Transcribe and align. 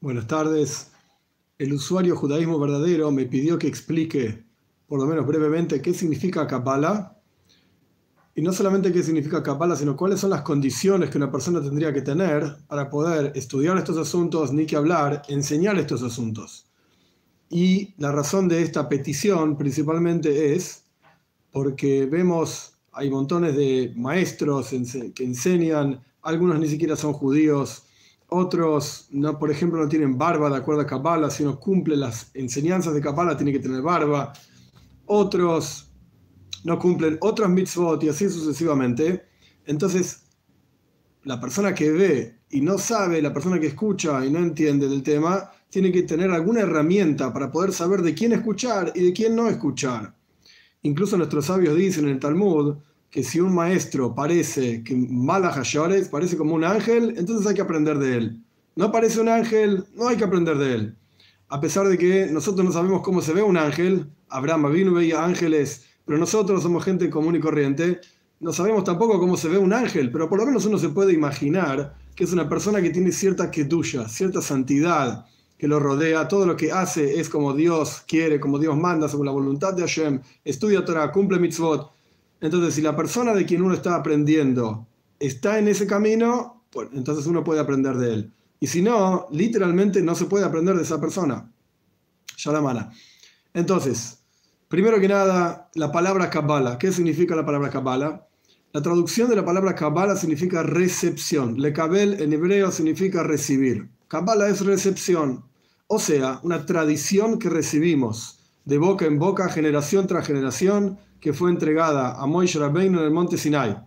Buenas 0.00 0.28
tardes. 0.28 0.92
El 1.58 1.72
usuario 1.72 2.14
Judaísmo 2.14 2.60
Verdadero 2.60 3.10
me 3.10 3.26
pidió 3.26 3.58
que 3.58 3.66
explique, 3.66 4.44
por 4.86 5.00
lo 5.00 5.06
menos 5.06 5.26
brevemente, 5.26 5.82
qué 5.82 5.92
significa 5.92 6.46
Kabbalah. 6.46 7.16
Y 8.36 8.42
no 8.42 8.52
solamente 8.52 8.92
qué 8.92 9.02
significa 9.02 9.42
Kabbalah, 9.42 9.74
sino 9.74 9.96
cuáles 9.96 10.20
son 10.20 10.30
las 10.30 10.42
condiciones 10.42 11.10
que 11.10 11.18
una 11.18 11.32
persona 11.32 11.60
tendría 11.60 11.92
que 11.92 12.02
tener 12.02 12.58
para 12.68 12.88
poder 12.88 13.32
estudiar 13.34 13.76
estos 13.76 13.98
asuntos, 13.98 14.52
ni 14.52 14.66
que 14.66 14.76
hablar, 14.76 15.22
enseñar 15.26 15.76
estos 15.80 16.04
asuntos. 16.04 16.68
Y 17.50 17.92
la 17.98 18.12
razón 18.12 18.46
de 18.46 18.62
esta 18.62 18.88
petición 18.88 19.58
principalmente 19.58 20.54
es 20.54 20.84
porque 21.50 22.06
vemos, 22.06 22.74
hay 22.92 23.10
montones 23.10 23.56
de 23.56 23.92
maestros 23.96 24.68
que 24.68 25.24
enseñan, 25.24 26.00
algunos 26.22 26.60
ni 26.60 26.68
siquiera 26.68 26.94
son 26.94 27.14
judíos, 27.14 27.87
otros, 28.28 29.08
no, 29.10 29.38
por 29.38 29.50
ejemplo, 29.50 29.80
no 29.80 29.88
tienen 29.88 30.18
barba 30.18 30.50
de 30.50 30.56
acuerdo 30.56 30.82
a 30.82 30.86
Kabbalah, 30.86 31.30
si 31.30 31.44
no 31.44 31.58
cumplen 31.58 32.00
las 32.00 32.30
enseñanzas 32.34 32.94
de 32.94 33.00
Kabbalah, 33.00 33.36
tienen 33.36 33.54
que 33.54 33.60
tener 33.60 33.80
barba. 33.80 34.32
Otros 35.06 35.90
no 36.64 36.78
cumplen 36.78 37.16
otras 37.20 37.48
mitzvot 37.48 38.02
y 38.04 38.08
así 38.10 38.28
sucesivamente. 38.28 39.24
Entonces, 39.64 40.24
la 41.24 41.40
persona 41.40 41.74
que 41.74 41.90
ve 41.90 42.38
y 42.50 42.60
no 42.60 42.78
sabe, 42.78 43.22
la 43.22 43.32
persona 43.32 43.58
que 43.58 43.68
escucha 43.68 44.24
y 44.24 44.30
no 44.30 44.38
entiende 44.38 44.88
del 44.88 45.02
tema, 45.02 45.50
tiene 45.70 45.92
que 45.92 46.02
tener 46.02 46.30
alguna 46.30 46.60
herramienta 46.60 47.32
para 47.32 47.50
poder 47.50 47.72
saber 47.72 48.02
de 48.02 48.14
quién 48.14 48.32
escuchar 48.32 48.92
y 48.94 49.04
de 49.04 49.12
quién 49.12 49.36
no 49.36 49.48
escuchar. 49.48 50.14
Incluso 50.82 51.16
nuestros 51.16 51.46
sabios 51.46 51.76
dicen 51.76 52.04
en 52.04 52.12
el 52.12 52.20
Talmud 52.20 52.76
que 53.10 53.22
si 53.22 53.40
un 53.40 53.54
maestro 53.54 54.14
parece 54.14 54.82
que 54.84 54.94
Malachayores 54.94 56.08
parece 56.08 56.36
como 56.36 56.54
un 56.54 56.64
ángel, 56.64 57.14
entonces 57.16 57.46
hay 57.46 57.54
que 57.54 57.62
aprender 57.62 57.98
de 57.98 58.16
él. 58.16 58.42
No 58.76 58.92
parece 58.92 59.20
un 59.20 59.28
ángel, 59.28 59.84
no 59.94 60.08
hay 60.08 60.16
que 60.16 60.24
aprender 60.24 60.58
de 60.58 60.74
él. 60.74 60.96
A 61.48 61.60
pesar 61.60 61.88
de 61.88 61.96
que 61.96 62.26
nosotros 62.26 62.64
no 62.64 62.72
sabemos 62.72 63.02
cómo 63.02 63.22
se 63.22 63.32
ve 63.32 63.42
un 63.42 63.56
ángel, 63.56 64.10
Abraham 64.28 64.70
vino 64.72 64.92
veía 64.92 65.24
ángeles, 65.24 65.86
pero 66.04 66.18
nosotros 66.18 66.62
somos 66.62 66.84
gente 66.84 67.08
común 67.08 67.36
y 67.36 67.40
corriente, 67.40 68.00
no 68.40 68.52
sabemos 68.52 68.84
tampoco 68.84 69.18
cómo 69.18 69.36
se 69.36 69.48
ve 69.48 69.58
un 69.58 69.72
ángel, 69.72 70.12
pero 70.12 70.28
por 70.28 70.38
lo 70.38 70.46
menos 70.46 70.64
uno 70.66 70.78
se 70.78 70.90
puede 70.90 71.12
imaginar 71.12 71.96
que 72.14 72.24
es 72.24 72.32
una 72.32 72.48
persona 72.48 72.82
que 72.82 72.90
tiene 72.90 73.10
cierta 73.12 73.50
keduya, 73.50 74.08
cierta 74.08 74.40
santidad 74.42 75.26
que 75.58 75.66
lo 75.66 75.80
rodea, 75.80 76.28
todo 76.28 76.46
lo 76.46 76.56
que 76.56 76.70
hace 76.70 77.18
es 77.18 77.28
como 77.28 77.52
Dios 77.52 78.04
quiere, 78.06 78.38
como 78.38 78.58
Dios 78.58 78.76
manda, 78.76 79.08
según 79.08 79.26
la 79.26 79.32
voluntad 79.32 79.74
de 79.74 79.82
Hashem, 79.82 80.20
estudia 80.44 80.84
Torah, 80.84 81.10
cumple 81.10 81.40
mitzvot, 81.40 81.90
entonces, 82.40 82.74
si 82.74 82.82
la 82.82 82.96
persona 82.96 83.34
de 83.34 83.44
quien 83.44 83.62
uno 83.62 83.74
está 83.74 83.96
aprendiendo 83.96 84.86
está 85.18 85.58
en 85.58 85.68
ese 85.68 85.86
camino, 85.86 86.64
pues, 86.70 86.88
entonces 86.92 87.26
uno 87.26 87.42
puede 87.42 87.60
aprender 87.60 87.96
de 87.96 88.14
él. 88.14 88.32
Y 88.60 88.66
si 88.66 88.82
no, 88.82 89.26
literalmente 89.30 90.02
no 90.02 90.14
se 90.14 90.26
puede 90.26 90.44
aprender 90.44 90.76
de 90.76 90.82
esa 90.82 91.00
persona. 91.00 91.50
Ya 92.36 92.52
la 92.52 92.60
mala. 92.60 92.92
Entonces, 93.54 94.20
primero 94.68 95.00
que 95.00 95.08
nada, 95.08 95.70
la 95.74 95.90
palabra 95.90 96.30
Kabbalah. 96.30 96.78
¿Qué 96.78 96.92
significa 96.92 97.34
la 97.34 97.46
palabra 97.46 97.70
Kabbalah? 97.70 98.26
La 98.72 98.82
traducción 98.82 99.28
de 99.28 99.36
la 99.36 99.44
palabra 99.44 99.74
Kabbalah 99.74 100.16
significa 100.16 100.62
recepción. 100.62 101.60
Lekabel 101.60 102.20
en 102.20 102.32
hebreo 102.32 102.70
significa 102.70 103.22
recibir. 103.22 103.88
Kabbalah 104.08 104.48
es 104.48 104.64
recepción. 104.64 105.44
O 105.86 105.98
sea, 105.98 106.38
una 106.42 106.66
tradición 106.66 107.38
que 107.38 107.48
recibimos 107.48 108.37
de 108.68 108.76
boca 108.76 109.06
en 109.06 109.18
boca, 109.18 109.48
generación 109.48 110.06
tras 110.06 110.26
generación, 110.26 110.98
que 111.20 111.32
fue 111.32 111.48
entregada 111.50 112.20
a 112.20 112.26
Moisés 112.26 112.60
Rabbeinu 112.60 112.98
en 112.98 113.06
el 113.06 113.10
monte 113.10 113.38
Sinai. 113.38 113.78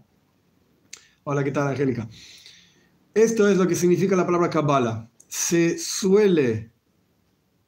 Hola, 1.23 1.43
¿qué 1.43 1.51
tal, 1.51 1.67
Angélica? 1.67 2.09
Esto 3.13 3.47
es 3.47 3.57
lo 3.57 3.67
que 3.67 3.75
significa 3.75 4.15
la 4.15 4.25
palabra 4.25 4.49
Kabbalah. 4.49 5.07
Se 5.27 5.77
suele 5.77 6.71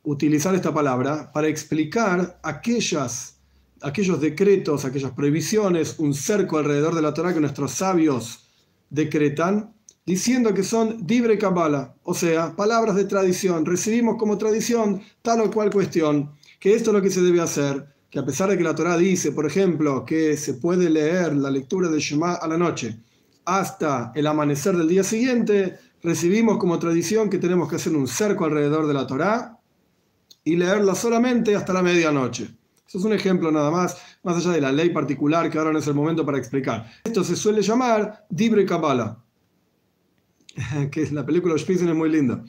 utilizar 0.01 0.55
esta 0.55 0.73
palabra 0.73 1.31
para 1.31 1.47
explicar 1.47 2.39
aquellas, 2.41 3.39
aquellos 3.83 4.19
decretos, 4.19 4.83
aquellas 4.83 5.11
prohibiciones, 5.11 5.99
un 5.99 6.15
cerco 6.15 6.57
alrededor 6.57 6.95
de 6.95 7.03
la 7.03 7.13
Torah 7.13 7.31
que 7.31 7.39
nuestros 7.39 7.73
sabios 7.73 8.49
decretan, 8.89 9.75
diciendo 10.03 10.51
que 10.55 10.63
son 10.63 11.05
libre 11.07 11.37
Kabbalah, 11.37 11.93
o 12.01 12.15
sea, 12.15 12.55
palabras 12.55 12.95
de 12.95 13.05
tradición. 13.05 13.67
Recibimos 13.67 14.15
como 14.17 14.39
tradición 14.39 15.03
tal 15.21 15.41
o 15.41 15.51
cual 15.51 15.69
cuestión, 15.69 16.31
que 16.63 16.73
esto 16.73 16.91
es 16.91 16.93
lo 16.93 17.01
que 17.01 17.09
se 17.09 17.21
debe 17.21 17.41
hacer 17.41 17.85
que 18.09 18.19
a 18.19 18.25
pesar 18.25 18.49
de 18.49 18.57
que 18.57 18.63
la 18.63 18.73
Torah 18.73 18.95
dice, 18.95 19.33
por 19.33 19.45
ejemplo, 19.45 20.05
que 20.05 20.37
se 20.37 20.53
puede 20.53 20.89
leer 20.89 21.35
la 21.35 21.51
lectura 21.51 21.89
de 21.89 21.99
Shema 21.99 22.35
a 22.35 22.47
la 22.47 22.57
noche 22.57 23.01
hasta 23.43 24.13
el 24.15 24.25
amanecer 24.27 24.77
del 24.77 24.87
día 24.87 25.03
siguiente, 25.03 25.77
recibimos 26.01 26.57
como 26.59 26.79
tradición 26.79 27.29
que 27.29 27.37
tenemos 27.37 27.67
que 27.67 27.75
hacer 27.75 27.93
un 27.93 28.07
cerco 28.07 28.45
alrededor 28.45 28.87
de 28.87 28.93
la 28.93 29.05
Torah 29.05 29.59
y 30.45 30.55
leerla 30.55 30.95
solamente 30.95 31.53
hasta 31.53 31.73
la 31.73 31.81
medianoche. 31.81 32.43
Eso 32.87 32.97
es 32.97 33.03
un 33.03 33.11
ejemplo 33.11 33.51
nada 33.51 33.69
más, 33.69 33.97
más 34.23 34.37
allá 34.37 34.51
de 34.51 34.61
la 34.61 34.71
ley 34.71 34.91
particular 34.91 35.49
que 35.49 35.57
ahora 35.57 35.73
no 35.73 35.79
es 35.79 35.87
el 35.87 35.95
momento 35.95 36.25
para 36.25 36.37
explicar. 36.37 36.89
Esto 37.03 37.25
se 37.25 37.35
suele 37.35 37.61
llamar 37.61 38.25
Dibre 38.29 38.65
Kabbalah, 38.65 39.21
que 40.91 41.11
la 41.11 41.25
película 41.25 41.57
Spitzen 41.57 41.89
es 41.89 41.95
muy 41.95 42.09
linda. 42.09 42.41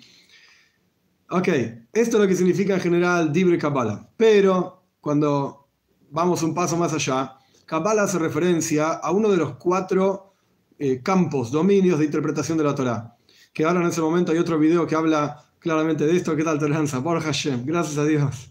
Ok, 1.31 1.49
esto 1.95 2.17
es 2.17 2.23
lo 2.23 2.29
que 2.29 2.37
significa 2.37 2.75
en 2.75 2.81
general 2.81 3.33
Dibre 3.33 3.59
Kabbalah. 3.59 4.09
Pero 4.17 4.83
cuando 5.01 5.69
vamos 6.11 6.43
un 6.43 6.55
paso 6.55 6.77
más 6.77 6.93
allá, 6.93 7.37
Kabbalah 7.67 8.05
hace 8.05 8.19
referencia 8.19 8.93
a 8.93 9.11
uno 9.11 9.31
de 9.31 9.37
los 9.37 9.57
cuatro 9.57 10.35
eh, 10.79 11.01
campos, 11.03 11.51
dominios 11.51 11.99
de 11.99 12.05
interpretación 12.05 12.59
de 12.59 12.65
la 12.65 12.75
Torah. 12.75 13.17
Que 13.53 13.65
ahora 13.65 13.81
en 13.81 13.87
ese 13.87 14.01
momento 14.01 14.33
hay 14.33 14.39
otro 14.39 14.59
video 14.59 14.87
que 14.87 14.95
habla 14.95 15.45
claramente 15.59 16.07
de 16.07 16.17
esto. 16.17 16.37
¿Qué 16.37 16.45
tal, 16.45 16.59
Toleranza? 16.59 17.03
Por 17.03 17.21
Hashem, 17.21 17.65
gracias 17.65 17.97
a 17.97 18.05
Dios. 18.05 18.51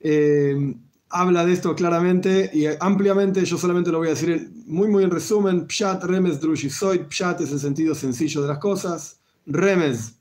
Eh, 0.00 0.74
habla 1.10 1.44
de 1.44 1.52
esto 1.52 1.74
claramente 1.74 2.50
y 2.52 2.66
ampliamente. 2.80 3.44
Yo 3.44 3.58
solamente 3.58 3.92
lo 3.92 3.98
voy 3.98 4.08
a 4.08 4.10
decir 4.10 4.50
muy, 4.66 4.88
muy 4.88 5.04
en 5.04 5.10
resumen. 5.10 5.66
Pshat, 5.66 6.02
Remes, 6.04 6.40
Drushisoid. 6.40 7.02
Pshat 7.08 7.42
es 7.42 7.52
el 7.52 7.60
sentido 7.60 7.94
sencillo 7.94 8.42
de 8.42 8.48
las 8.48 8.58
cosas. 8.58 9.20
Remes 9.46 10.17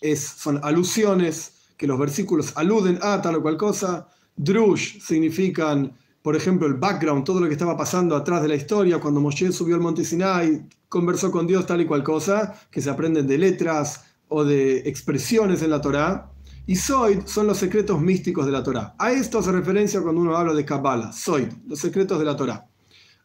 es, 0.00 0.20
son 0.20 0.60
alusiones 0.62 1.52
que 1.76 1.86
los 1.86 1.98
versículos 1.98 2.52
aluden 2.56 2.98
a 3.02 3.20
tal 3.20 3.36
o 3.36 3.42
cual 3.42 3.56
cosa. 3.56 4.08
Drush 4.36 5.00
significan, 5.00 5.96
por 6.22 6.36
ejemplo, 6.36 6.66
el 6.66 6.74
background, 6.74 7.24
todo 7.24 7.40
lo 7.40 7.46
que 7.46 7.52
estaba 7.52 7.76
pasando 7.76 8.16
atrás 8.16 8.42
de 8.42 8.48
la 8.48 8.54
historia, 8.54 8.98
cuando 8.98 9.20
Moshe 9.20 9.52
subió 9.52 9.74
al 9.76 9.80
monte 9.80 10.04
Sinai, 10.04 10.68
conversó 10.88 11.30
con 11.30 11.46
Dios 11.46 11.66
tal 11.66 11.80
y 11.80 11.86
cual 11.86 12.02
cosa, 12.02 12.54
que 12.70 12.80
se 12.80 12.90
aprenden 12.90 13.26
de 13.26 13.38
letras 13.38 14.04
o 14.28 14.44
de 14.44 14.78
expresiones 14.88 15.62
en 15.62 15.70
la 15.70 15.80
Torá. 15.80 16.30
Y 16.66 16.76
Soid 16.76 17.26
son 17.26 17.46
los 17.46 17.58
secretos 17.58 18.00
místicos 18.00 18.44
de 18.44 18.52
la 18.52 18.62
Torá. 18.62 18.94
A 18.98 19.12
esto 19.12 19.38
hace 19.38 19.52
referencia 19.52 20.02
cuando 20.02 20.20
uno 20.20 20.36
habla 20.36 20.52
de 20.52 20.64
Kabbalah, 20.64 21.12
Soid, 21.12 21.48
los 21.66 21.78
secretos 21.78 22.18
de 22.18 22.24
la 22.24 22.36
Torá. 22.36 22.66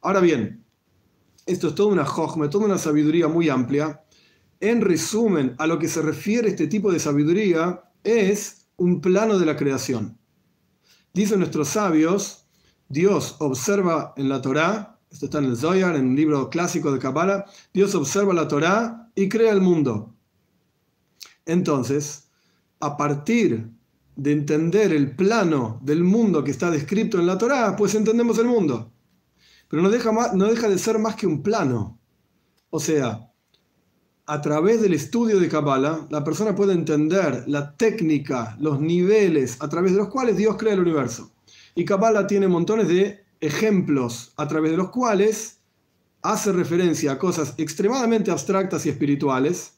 Ahora 0.02 0.20
bien, 0.20 0.64
esto 1.46 1.70
es 1.70 1.76
toda 1.76 1.92
una 1.92 2.06
jojme, 2.06 2.50
toda 2.50 2.66
una 2.66 2.78
sabiduría 2.78 3.28
muy 3.28 3.50
amplia. 3.50 4.02
En 4.62 4.82
resumen, 4.82 5.56
a 5.58 5.66
lo 5.66 5.80
que 5.80 5.88
se 5.88 6.04
refiere 6.04 6.50
este 6.50 6.68
tipo 6.68 6.92
de 6.92 7.00
sabiduría 7.00 7.84
es 8.04 8.68
un 8.78 9.02
plano 9.02 9.40
de 9.40 9.48
la 9.48 9.58
creación. 9.58 10.20
Dicen 11.16 11.40
nuestros 11.40 11.70
sabios, 11.70 12.46
Dios 12.88 13.38
observa 13.40 14.14
en 14.18 14.30
la 14.30 14.40
Torá, 14.40 15.00
esto 15.10 15.26
está 15.26 15.40
en 15.40 15.46
el 15.46 15.58
Zohar, 15.58 15.96
en 15.96 16.06
un 16.06 16.16
libro 16.16 16.48
clásico 16.52 16.92
de 16.92 17.00
Kabbalah, 17.00 17.46
Dios 17.74 17.96
observa 17.96 18.36
la 18.36 18.48
Torá 18.48 19.12
y 19.16 19.28
crea 19.28 19.52
el 19.52 19.62
mundo. 19.62 20.16
Entonces, 21.48 22.30
a 22.80 22.96
partir 22.98 23.68
de 24.16 24.32
entender 24.32 24.94
el 24.94 25.16
plano 25.16 25.80
del 25.82 26.04
mundo 26.04 26.44
que 26.44 26.52
está 26.52 26.70
descrito 26.70 27.20
en 27.20 27.26
la 27.26 27.40
Torá, 27.40 27.76
pues 27.76 27.96
entendemos 27.96 28.38
el 28.38 28.46
mundo. 28.46 28.94
Pero 29.68 29.82
no 29.82 29.90
deja, 29.90 30.12
no 30.36 30.46
deja 30.46 30.70
de 30.70 30.78
ser 30.78 31.00
más 31.00 31.16
que 31.16 31.26
un 31.26 31.42
plano. 31.42 32.00
O 32.70 32.80
sea, 32.80 33.31
a 34.32 34.40
través 34.40 34.82
del 34.82 34.94
estudio 34.94 35.42
de 35.42 35.50
Kabbalah, 35.50 36.08
la 36.10 36.24
persona 36.24 36.56
puede 36.56 36.72
entender 36.72 37.44
la 37.48 37.76
técnica, 37.76 38.56
los 38.62 38.80
niveles 38.80 39.58
a 39.60 39.68
través 39.68 39.92
de 39.92 39.98
los 39.98 40.08
cuales 40.08 40.38
Dios 40.38 40.56
crea 40.56 40.74
el 40.74 40.80
universo. 40.80 41.34
Y 41.76 41.84
Kabbalah 41.84 42.28
tiene 42.28 42.48
montones 42.48 42.88
de 42.88 43.26
ejemplos 43.42 44.32
a 44.38 44.48
través 44.48 44.72
de 44.72 44.78
los 44.78 44.90
cuales 44.90 45.60
hace 46.22 46.54
referencia 46.54 47.12
a 47.12 47.20
cosas 47.20 47.56
extremadamente 47.58 48.32
abstractas 48.32 48.86
y 48.86 48.90
espirituales, 48.90 49.74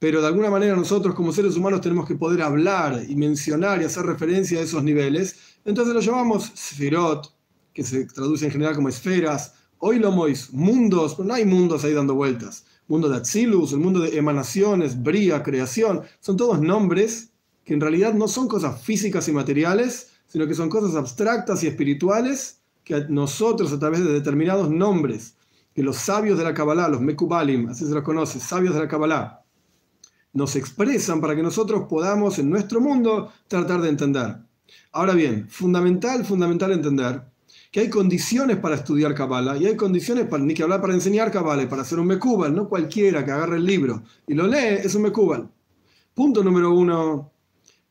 pero 0.00 0.20
de 0.20 0.26
alguna 0.26 0.50
manera 0.50 0.74
nosotros 0.74 1.14
como 1.14 1.30
seres 1.30 1.54
humanos 1.54 1.80
tenemos 1.80 2.08
que 2.08 2.16
poder 2.16 2.42
hablar 2.42 3.04
y 3.08 3.14
mencionar 3.14 3.82
y 3.82 3.84
hacer 3.84 4.04
referencia 4.04 4.58
a 4.58 4.62
esos 4.62 4.82
niveles. 4.82 5.36
Entonces 5.64 5.94
lo 5.94 6.00
llamamos 6.00 6.50
Sfirot, 6.56 7.32
que 7.72 7.84
se 7.84 8.06
traduce 8.06 8.46
en 8.46 8.50
general 8.50 8.74
como 8.74 8.88
esferas, 8.88 9.54
Oilomois, 9.78 10.52
mundos, 10.52 11.14
pero 11.14 11.28
no 11.28 11.34
hay 11.34 11.44
mundos 11.44 11.84
ahí 11.84 11.92
dando 11.92 12.16
vueltas 12.16 12.64
mundo 12.92 13.08
de 13.08 13.16
Atzilus, 13.16 13.72
el 13.72 13.78
mundo 13.78 14.00
de 14.00 14.18
emanaciones, 14.18 15.02
bría, 15.02 15.42
creación, 15.42 16.02
son 16.20 16.36
todos 16.36 16.60
nombres 16.60 17.32
que 17.64 17.72
en 17.72 17.80
realidad 17.80 18.12
no 18.12 18.28
son 18.28 18.48
cosas 18.48 18.82
físicas 18.82 19.26
y 19.28 19.32
materiales, 19.32 20.10
sino 20.26 20.46
que 20.46 20.54
son 20.54 20.68
cosas 20.68 20.94
abstractas 20.94 21.64
y 21.64 21.68
espirituales 21.68 22.60
que 22.84 23.06
nosotros 23.08 23.72
a 23.72 23.78
través 23.78 24.04
de 24.04 24.12
determinados 24.12 24.68
nombres, 24.68 25.36
que 25.74 25.82
los 25.82 25.96
sabios 25.96 26.36
de 26.36 26.44
la 26.44 26.52
Kabbalah, 26.52 26.88
los 26.88 27.00
Mekubalim, 27.00 27.70
así 27.70 27.86
se 27.86 27.94
los 27.94 28.02
conoce, 28.02 28.38
sabios 28.38 28.74
de 28.74 28.80
la 28.80 28.88
Kabbalah, 28.88 29.42
nos 30.34 30.54
expresan 30.56 31.22
para 31.22 31.34
que 31.34 31.42
nosotros 31.42 31.86
podamos 31.88 32.38
en 32.38 32.50
nuestro 32.50 32.78
mundo 32.82 33.32
tratar 33.48 33.80
de 33.80 33.88
entender. 33.88 34.36
Ahora 34.92 35.14
bien, 35.14 35.48
fundamental, 35.48 36.26
fundamental 36.26 36.72
entender 36.72 37.22
que 37.72 37.80
hay 37.80 37.88
condiciones 37.88 38.58
para 38.58 38.76
estudiar 38.76 39.14
Kabbalah 39.14 39.56
y 39.56 39.66
hay 39.66 39.76
condiciones 39.76 40.26
para, 40.26 40.44
ni 40.44 40.52
que 40.52 40.62
hablar 40.62 40.82
para 40.82 40.92
enseñar 40.92 41.32
Kabbalah 41.32 41.66
para 41.70 41.82
hacer 41.82 41.98
un 41.98 42.06
Mekubal, 42.06 42.54
no 42.54 42.68
cualquiera 42.68 43.24
que 43.24 43.30
agarre 43.30 43.56
el 43.56 43.64
libro 43.64 44.02
y 44.26 44.34
lo 44.34 44.46
lee 44.46 44.78
es 44.84 44.94
un 44.94 45.02
Mekubal. 45.02 45.48
Punto 46.14 46.44
número 46.44 46.74
uno, 46.74 47.32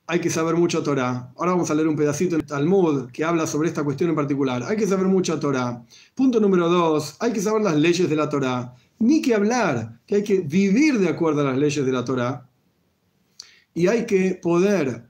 hay 0.06 0.20
que 0.20 0.30
saber 0.30 0.56
mucho 0.56 0.84
Torah. 0.84 1.34
Ahora 1.36 1.54
vamos 1.54 1.72
a 1.72 1.74
leer 1.74 1.88
un 1.88 1.96
pedacito 1.96 2.36
en 2.36 2.46
Talmud 2.46 3.10
que 3.10 3.24
habla 3.24 3.48
sobre 3.48 3.70
esta 3.70 3.84
cuestión 3.84 4.12
en 4.12 4.16
particular. 4.16 4.62
Hay 4.64 4.78
que 4.78 4.86
saber 4.86 5.08
mucha 5.08 5.40
Torah. 5.40 5.84
Punto 6.14 6.40
número 6.40 6.70
dos, 6.70 7.16
hay 7.20 7.34
que 7.34 7.42
saber 7.42 7.64
las 7.64 7.76
leyes 7.76 8.08
de 8.08 8.16
la 8.16 8.30
Torah. 8.30 8.76
Ni 9.00 9.20
que 9.20 9.34
hablar, 9.34 10.00
que 10.06 10.16
hay 10.16 10.24
que 10.24 10.42
vivir 10.42 11.00
de 11.00 11.10
acuerdo 11.10 11.42
a 11.42 11.46
las 11.46 11.58
leyes 11.58 11.84
de 11.84 11.92
la 11.92 12.06
Torah. 12.06 12.48
Y 13.74 13.88
hay 13.88 14.06
que 14.06 14.38
poder, 14.40 15.08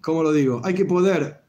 ¿cómo 0.00 0.24
lo 0.24 0.32
digo? 0.32 0.60
Hay 0.64 0.74
que 0.74 0.86
poder 0.86 1.39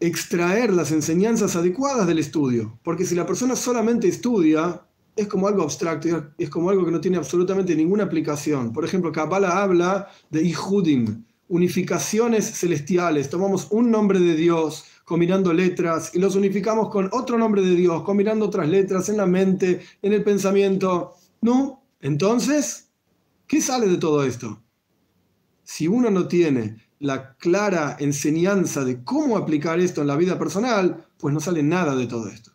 extraer 0.00 0.72
las 0.72 0.92
enseñanzas 0.92 1.54
adecuadas 1.56 2.06
del 2.06 2.18
estudio. 2.18 2.78
Porque 2.82 3.04
si 3.04 3.14
la 3.14 3.26
persona 3.26 3.54
solamente 3.54 4.08
estudia, 4.08 4.82
es 5.14 5.26
como 5.28 5.46
algo 5.46 5.62
abstracto, 5.62 6.32
es 6.38 6.48
como 6.48 6.70
algo 6.70 6.84
que 6.84 6.90
no 6.90 7.00
tiene 7.00 7.18
absolutamente 7.18 7.76
ninguna 7.76 8.04
aplicación. 8.04 8.72
Por 8.72 8.84
ejemplo, 8.84 9.12
Kabbalah 9.12 9.62
habla 9.62 10.08
de 10.30 10.42
Ihudim, 10.42 11.24
unificaciones 11.48 12.58
celestiales. 12.58 13.28
Tomamos 13.28 13.68
un 13.70 13.90
nombre 13.90 14.18
de 14.18 14.34
Dios 14.34 14.84
combinando 15.04 15.52
letras 15.52 16.12
y 16.14 16.18
los 16.18 16.36
unificamos 16.36 16.88
con 16.88 17.10
otro 17.12 17.36
nombre 17.36 17.62
de 17.62 17.74
Dios, 17.74 18.02
combinando 18.02 18.46
otras 18.46 18.68
letras 18.68 19.08
en 19.08 19.18
la 19.18 19.26
mente, 19.26 19.80
en 20.00 20.12
el 20.12 20.22
pensamiento. 20.22 21.14
¿No? 21.42 21.84
Entonces, 22.00 22.90
¿qué 23.46 23.60
sale 23.60 23.88
de 23.88 23.96
todo 23.96 24.24
esto? 24.24 24.62
Si 25.64 25.86
uno 25.88 26.10
no 26.10 26.28
tiene 26.28 26.76
la 27.00 27.34
clara 27.36 27.96
enseñanza 27.98 28.84
de 28.84 29.02
cómo 29.02 29.36
aplicar 29.36 29.80
esto 29.80 30.00
en 30.00 30.06
la 30.06 30.16
vida 30.16 30.38
personal, 30.38 31.06
pues 31.18 31.34
no 31.34 31.40
sale 31.40 31.62
nada 31.62 31.96
de 31.96 32.06
todo 32.06 32.28
esto. 32.28 32.52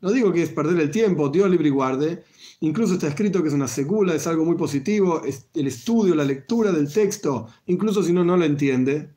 No 0.00 0.12
digo 0.12 0.32
que 0.32 0.42
es 0.42 0.50
perder 0.50 0.78
el 0.80 0.90
tiempo, 0.90 1.28
Dios 1.28 1.50
libre 1.50 1.68
y 1.68 1.72
guarde, 1.72 2.24
Incluso 2.62 2.94
está 2.94 3.08
escrito 3.08 3.40
que 3.40 3.48
es 3.48 3.54
una 3.54 3.68
segula, 3.68 4.14
es 4.14 4.26
algo 4.26 4.44
muy 4.44 4.54
positivo, 4.54 5.22
el 5.54 5.66
estudio, 5.66 6.14
la 6.14 6.24
lectura 6.24 6.70
del 6.70 6.92
texto, 6.92 7.48
incluso 7.66 8.02
si 8.02 8.10
uno 8.10 8.22
no 8.22 8.36
lo 8.36 8.44
entiende. 8.44 9.08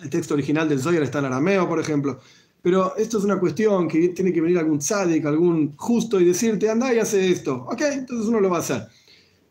El 0.00 0.08
texto 0.08 0.34
original 0.34 0.68
del 0.68 0.80
Zohar 0.80 1.02
está 1.02 1.18
en 1.18 1.24
arameo, 1.24 1.68
por 1.68 1.80
ejemplo. 1.80 2.20
Pero 2.62 2.96
esto 2.96 3.18
es 3.18 3.24
una 3.24 3.40
cuestión 3.40 3.88
que 3.88 4.10
tiene 4.10 4.32
que 4.32 4.40
venir 4.40 4.58
algún 4.58 4.78
tzadik, 4.78 5.26
algún 5.26 5.76
justo 5.76 6.20
y 6.20 6.24
decirte, 6.24 6.70
anda 6.70 6.94
y 6.94 7.00
hace 7.00 7.32
esto. 7.32 7.66
Ok, 7.68 7.80
entonces 7.80 8.28
uno 8.28 8.38
lo 8.38 8.48
va 8.48 8.58
a 8.58 8.60
hacer. 8.60 8.86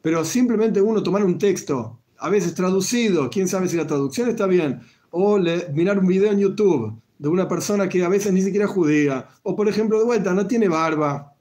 Pero 0.01 0.23
simplemente 0.23 0.81
uno 0.81 1.03
tomar 1.03 1.25
un 1.25 1.37
texto, 1.37 1.99
a 2.21 2.29
veces 2.29 2.53
traducido, 2.53 3.29
quién 3.29 3.47
sabe 3.47 3.67
si 3.67 3.75
la 3.75 3.87
traducción 3.87 4.29
está 4.29 4.47
bien, 4.47 4.79
o 5.09 5.37
mirar 5.73 5.99
un 5.99 6.07
video 6.07 6.31
en 6.31 6.39
YouTube 6.39 7.01
de 7.17 7.27
una 7.27 7.47
persona 7.47 7.89
que 7.89 8.03
a 8.03 8.09
veces 8.09 8.31
ni 8.31 8.41
siquiera 8.41 8.65
es 8.65 8.71
judía, 8.71 9.27
o 9.43 9.55
por 9.55 9.67
ejemplo, 9.67 9.99
de 9.99 10.05
vuelta, 10.05 10.33
no 10.33 10.47
tiene 10.47 10.69
barba, 10.69 11.31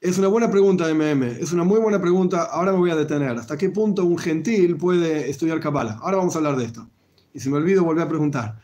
es 0.00 0.16
una 0.16 0.28
buena 0.28 0.50
pregunta, 0.50 0.88
MM. 0.88 1.24
Es 1.24 1.52
una 1.52 1.62
muy 1.62 1.78
buena 1.78 2.00
pregunta. 2.00 2.44
Ahora 2.44 2.72
me 2.72 2.78
voy 2.78 2.90
a 2.90 2.96
detener. 2.96 3.36
¿Hasta 3.36 3.58
qué 3.58 3.68
punto 3.68 4.06
un 4.06 4.16
gentil 4.16 4.78
puede 4.78 5.28
estudiar 5.28 5.60
Kabbalah? 5.60 5.98
Ahora 6.00 6.16
vamos 6.16 6.34
a 6.34 6.38
hablar 6.38 6.56
de 6.56 6.64
esto. 6.64 6.88
Y 7.34 7.40
si 7.40 7.50
me 7.50 7.58
olvido, 7.58 7.84
volver 7.84 8.04
a 8.04 8.08
preguntar. 8.08 8.58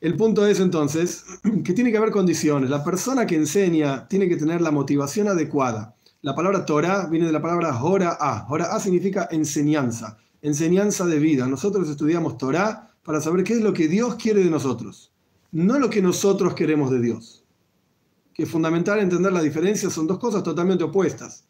El 0.00 0.16
punto 0.16 0.44
es 0.44 0.58
entonces 0.58 1.24
que 1.64 1.72
tiene 1.72 1.92
que 1.92 1.98
haber 1.98 2.10
condiciones. 2.10 2.68
La 2.68 2.82
persona 2.82 3.26
que 3.28 3.36
enseña 3.36 4.08
tiene 4.08 4.28
que 4.28 4.36
tener 4.36 4.60
la 4.60 4.72
motivación 4.72 5.28
adecuada. 5.28 5.94
La 6.22 6.34
palabra 6.34 6.64
Torah 6.64 7.06
viene 7.06 7.26
de 7.26 7.32
la 7.32 7.42
palabra. 7.42 7.82
Hora 7.82 8.16
A 8.20 8.80
significa 8.80 9.28
enseñanza, 9.30 10.18
enseñanza 10.40 11.04
de 11.06 11.18
vida. 11.18 11.46
Nosotros 11.46 11.88
estudiamos 11.88 12.38
Torah 12.38 12.88
para 13.02 13.20
saber 13.20 13.44
qué 13.44 13.54
es 13.54 13.60
lo 13.60 13.72
que 13.72 13.88
Dios 13.88 14.14
quiere 14.14 14.42
de 14.42 14.50
nosotros, 14.50 15.12
no 15.50 15.78
lo 15.78 15.90
que 15.90 16.00
nosotros 16.00 16.54
queremos 16.54 16.90
de 16.90 17.00
Dios 17.00 17.42
que 18.34 18.44
es 18.44 18.50
fundamental 18.50 19.00
entender 19.00 19.32
la 19.32 19.42
diferencia, 19.42 19.90
son 19.90 20.06
dos 20.06 20.18
cosas 20.18 20.42
totalmente 20.42 20.84
opuestas. 20.84 21.44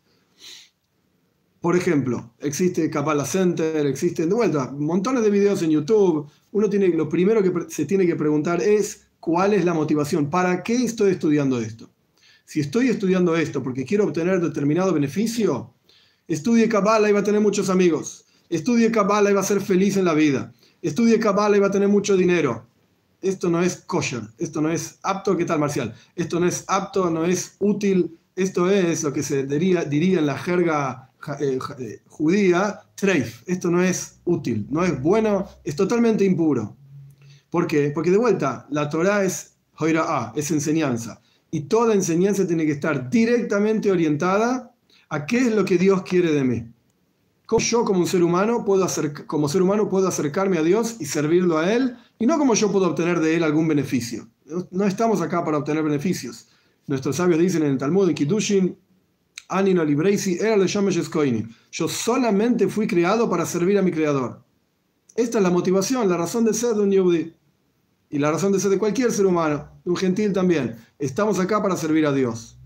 Por 1.60 1.76
ejemplo, 1.76 2.34
existe 2.40 2.90
Kabbalah 2.90 3.24
Center, 3.24 3.86
existen 3.86 4.28
de 4.28 4.34
vuelta 4.34 4.72
montones 4.72 5.22
de 5.22 5.30
videos 5.30 5.62
en 5.62 5.70
YouTube. 5.70 6.28
Uno 6.50 6.68
tiene, 6.68 6.88
lo 6.88 7.08
primero 7.08 7.40
que 7.40 7.52
se 7.68 7.84
tiene 7.84 8.04
que 8.04 8.16
preguntar 8.16 8.60
es 8.60 9.06
cuál 9.20 9.54
es 9.54 9.64
la 9.64 9.74
motivación, 9.74 10.28
¿para 10.28 10.64
qué 10.64 10.74
estoy 10.74 11.12
estudiando 11.12 11.60
esto? 11.60 11.91
Si 12.44 12.60
estoy 12.60 12.88
estudiando 12.88 13.36
esto 13.36 13.62
porque 13.62 13.84
quiero 13.84 14.04
obtener 14.04 14.40
determinado 14.40 14.92
beneficio, 14.92 15.74
estudie 16.28 16.68
Kabbalah 16.68 17.08
y 17.08 17.12
va 17.12 17.20
a 17.20 17.24
tener 17.24 17.40
muchos 17.40 17.70
amigos. 17.70 18.24
Estudie 18.48 18.90
Kabbalah 18.90 19.30
y 19.30 19.34
va 19.34 19.40
a 19.40 19.44
ser 19.44 19.60
feliz 19.60 19.96
en 19.96 20.04
la 20.04 20.14
vida. 20.14 20.52
Estudie 20.82 21.18
Kabbalah 21.18 21.56
y 21.56 21.60
va 21.60 21.68
a 21.68 21.70
tener 21.70 21.88
mucho 21.88 22.16
dinero 22.16 22.66
esto 23.22 23.48
no 23.48 23.62
es 23.62 23.76
kosher, 23.86 24.22
esto 24.38 24.60
no 24.60 24.70
es 24.70 24.98
apto, 25.02 25.36
¿qué 25.36 25.44
tal 25.44 25.60
Marcial? 25.60 25.94
Esto 26.16 26.40
no 26.40 26.46
es 26.46 26.64
apto, 26.66 27.08
no 27.08 27.24
es 27.24 27.56
útil, 27.60 28.18
esto 28.34 28.68
es 28.68 29.04
lo 29.04 29.12
que 29.12 29.22
se 29.22 29.46
diría, 29.46 29.84
diría 29.84 30.18
en 30.18 30.26
la 30.26 30.36
jerga 30.36 31.10
eh, 31.40 31.58
eh, 31.78 32.02
judía, 32.08 32.80
treif, 32.96 33.42
esto 33.46 33.70
no 33.70 33.82
es 33.82 34.18
útil, 34.24 34.66
no 34.70 34.84
es 34.84 35.00
bueno, 35.00 35.48
es 35.62 35.76
totalmente 35.76 36.24
impuro. 36.24 36.76
¿Por 37.48 37.66
qué? 37.66 37.90
Porque 37.94 38.10
de 38.10 38.18
vuelta, 38.18 38.66
la 38.70 38.90
Torah 38.90 39.24
es 39.24 39.50
a 39.78 40.32
es 40.36 40.50
enseñanza, 40.50 41.20
y 41.52 41.60
toda 41.60 41.94
enseñanza 41.94 42.46
tiene 42.46 42.66
que 42.66 42.72
estar 42.72 43.08
directamente 43.08 43.92
orientada 43.92 44.74
a 45.08 45.26
qué 45.26 45.38
es 45.38 45.54
lo 45.54 45.64
que 45.64 45.78
Dios 45.78 46.02
quiere 46.02 46.32
de 46.32 46.42
mí. 46.42 46.64
¿Cómo 47.46 47.60
yo 47.60 47.84
como 47.84 48.00
un 48.00 48.06
ser 48.06 48.22
humano 48.22 48.64
puedo 48.64 48.82
hacer, 48.82 49.26
como 49.26 49.48
ser 49.48 49.60
humano 49.60 49.88
puedo 49.88 50.08
acercarme 50.08 50.56
a 50.56 50.62
Dios 50.62 50.96
y 50.98 51.04
servirlo 51.04 51.58
a 51.58 51.70
Él 51.70 51.96
y 52.18 52.26
no 52.26 52.38
como 52.38 52.54
yo 52.54 52.70
puedo 52.70 52.86
obtener 52.86 53.18
de 53.18 53.34
él 53.34 53.42
algún 53.42 53.66
beneficio. 53.66 54.28
No 54.70 54.86
estamos 54.86 55.20
acá 55.20 55.44
para 55.44 55.58
obtener 55.58 55.82
beneficios. 55.82 56.46
Nuestros 56.86 57.16
sabios 57.16 57.40
dicen 57.40 57.64
en 57.64 57.72
el 57.72 57.78
Talmud, 57.78 58.08
en 58.08 58.14
Kiddushin, 58.14 58.78
Anino 59.48 59.84
Libreisi, 59.84 60.38
era 60.40 60.56
Yo 60.64 61.88
solamente 61.88 62.68
fui 62.68 62.86
creado 62.86 63.28
para 63.28 63.44
servir 63.44 63.76
a 63.76 63.82
mi 63.82 63.90
creador. 63.90 64.40
Esta 65.16 65.38
es 65.38 65.44
la 65.44 65.50
motivación, 65.50 66.08
la 66.08 66.16
razón 66.16 66.44
de 66.44 66.54
ser 66.54 66.74
de 66.74 66.82
un 66.82 66.92
Yehudi. 66.92 67.34
Y 68.12 68.18
la 68.18 68.30
razón 68.30 68.52
de 68.52 68.60
ser 68.60 68.70
de 68.70 68.78
cualquier 68.78 69.10
ser 69.10 69.24
humano, 69.24 69.68
de 69.82 69.90
un 69.90 69.96
gentil 69.96 70.34
también. 70.34 70.76
Estamos 70.98 71.40
acá 71.40 71.62
para 71.62 71.78
servir 71.78 72.04
a 72.04 72.12
Dios. 72.12 72.58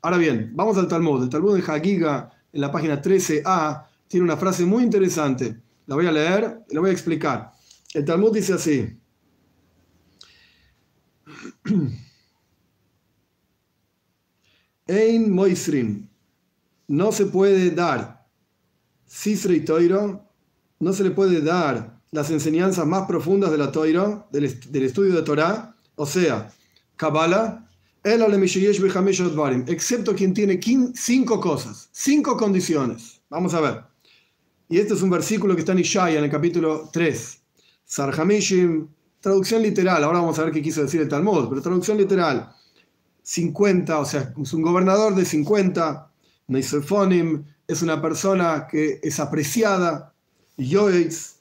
Ahora 0.00 0.16
bien, 0.16 0.52
vamos 0.54 0.78
al 0.78 0.88
Talmud. 0.88 1.22
El 1.22 1.28
Talmud 1.28 1.54
de 1.54 1.62
Hagiga, 1.70 2.32
en 2.50 2.62
la 2.62 2.72
página 2.72 3.02
13a, 3.02 3.84
tiene 4.08 4.24
una 4.24 4.38
frase 4.38 4.64
muy 4.64 4.82
interesante. 4.82 5.60
La 5.84 5.96
voy 5.96 6.06
a 6.06 6.12
leer 6.12 6.64
y 6.70 6.74
la 6.74 6.80
voy 6.80 6.88
a 6.88 6.94
explicar. 6.94 7.52
El 7.92 8.06
Talmud 8.06 8.32
dice 8.32 8.54
así. 8.54 8.98
Ein 14.86 15.30
Moisrin. 15.30 16.08
No 16.88 17.12
se 17.12 17.26
puede 17.26 17.70
dar 17.70 18.26
Cisre 19.06 19.56
y 19.56 19.60
Toiro. 19.60 20.26
No 20.80 20.94
se 20.94 21.04
le 21.04 21.10
puede 21.10 21.42
dar 21.42 21.95
las 22.16 22.30
enseñanzas 22.30 22.86
más 22.86 23.06
profundas 23.06 23.50
de 23.50 23.58
la 23.58 23.70
Toiro, 23.70 24.26
del, 24.32 24.44
estudio 24.44 25.14
de 25.14 25.20
Torah, 25.20 25.76
o 25.96 26.06
sea, 26.06 26.50
Kabbalah, 26.96 27.68
excepto 29.66 30.14
quien 30.14 30.32
tiene 30.32 30.58
cinco 30.94 31.38
cosas, 31.38 31.90
cinco 31.92 32.38
condiciones. 32.38 33.20
Vamos 33.28 33.52
a 33.52 33.60
ver. 33.60 33.82
Y 34.70 34.78
este 34.78 34.94
es 34.94 35.02
un 35.02 35.10
versículo 35.10 35.54
que 35.54 35.60
está 35.60 35.72
en 35.72 35.80
Ishaya, 35.80 36.18
en 36.18 36.24
el 36.24 36.30
capítulo 36.30 36.88
3. 36.90 37.38
Sarhamishim, 37.84 38.88
traducción 39.20 39.60
literal, 39.60 40.02
ahora 40.02 40.20
vamos 40.20 40.38
a 40.38 40.44
ver 40.44 40.54
qué 40.54 40.62
quiso 40.62 40.80
decir 40.80 41.02
el 41.02 41.08
Talmud, 41.08 41.50
pero 41.50 41.60
traducción 41.60 41.98
literal, 41.98 42.50
50, 43.24 43.98
o 43.98 44.04
sea, 44.06 44.32
es 44.40 44.52
un 44.54 44.62
gobernador 44.62 45.14
de 45.14 45.26
50, 45.26 46.10
Neisefonim, 46.46 47.44
es 47.68 47.82
una 47.82 48.00
persona 48.00 48.66
que 48.70 49.00
es 49.02 49.20
apreciada, 49.20 50.14
Yoetz, 50.56 51.35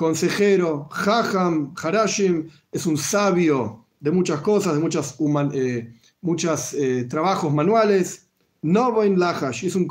consejero, 0.00 0.88
Jajam, 0.90 1.74
Harashim, 1.76 2.48
es 2.72 2.86
un 2.86 2.96
sabio 2.96 3.84
de 4.00 4.10
muchas 4.10 4.40
cosas, 4.40 4.72
de 4.72 4.80
muchos 4.80 5.14
eh, 5.52 5.92
eh, 6.78 7.04
trabajos 7.04 7.52
manuales, 7.52 8.26
Novoin 8.62 9.18
Lahash, 9.18 9.66
es 9.66 9.74
un 9.74 9.86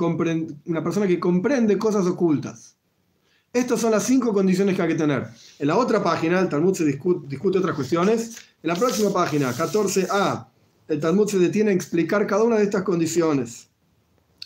una 0.65 0.83
persona 0.83 1.05
que 1.05 1.19
comprende 1.19 1.77
cosas 1.77 2.07
ocultas. 2.07 2.75
Estas 3.53 3.81
son 3.81 3.91
las 3.91 4.01
cinco 4.03 4.33
condiciones 4.33 4.75
que 4.75 4.81
hay 4.81 4.87
que 4.87 4.95
tener. 4.95 5.27
En 5.59 5.67
la 5.67 5.77
otra 5.77 6.03
página, 6.03 6.39
el 6.39 6.49
Talmud 6.49 6.73
se 6.73 6.85
discute, 6.85 7.59
otras 7.59 7.75
cuestiones. 7.75 8.35
En 8.63 8.69
la 8.69 8.75
próxima 8.75 9.13
página, 9.13 9.53
14a, 9.53 10.47
el 10.87 10.99
Talmud 10.99 11.27
se 11.27 11.37
detiene 11.37 11.69
a 11.69 11.75
explicar 11.75 12.25
cada 12.25 12.43
una 12.43 12.57
de 12.57 12.63
estas 12.63 12.81
condiciones. 12.81 13.67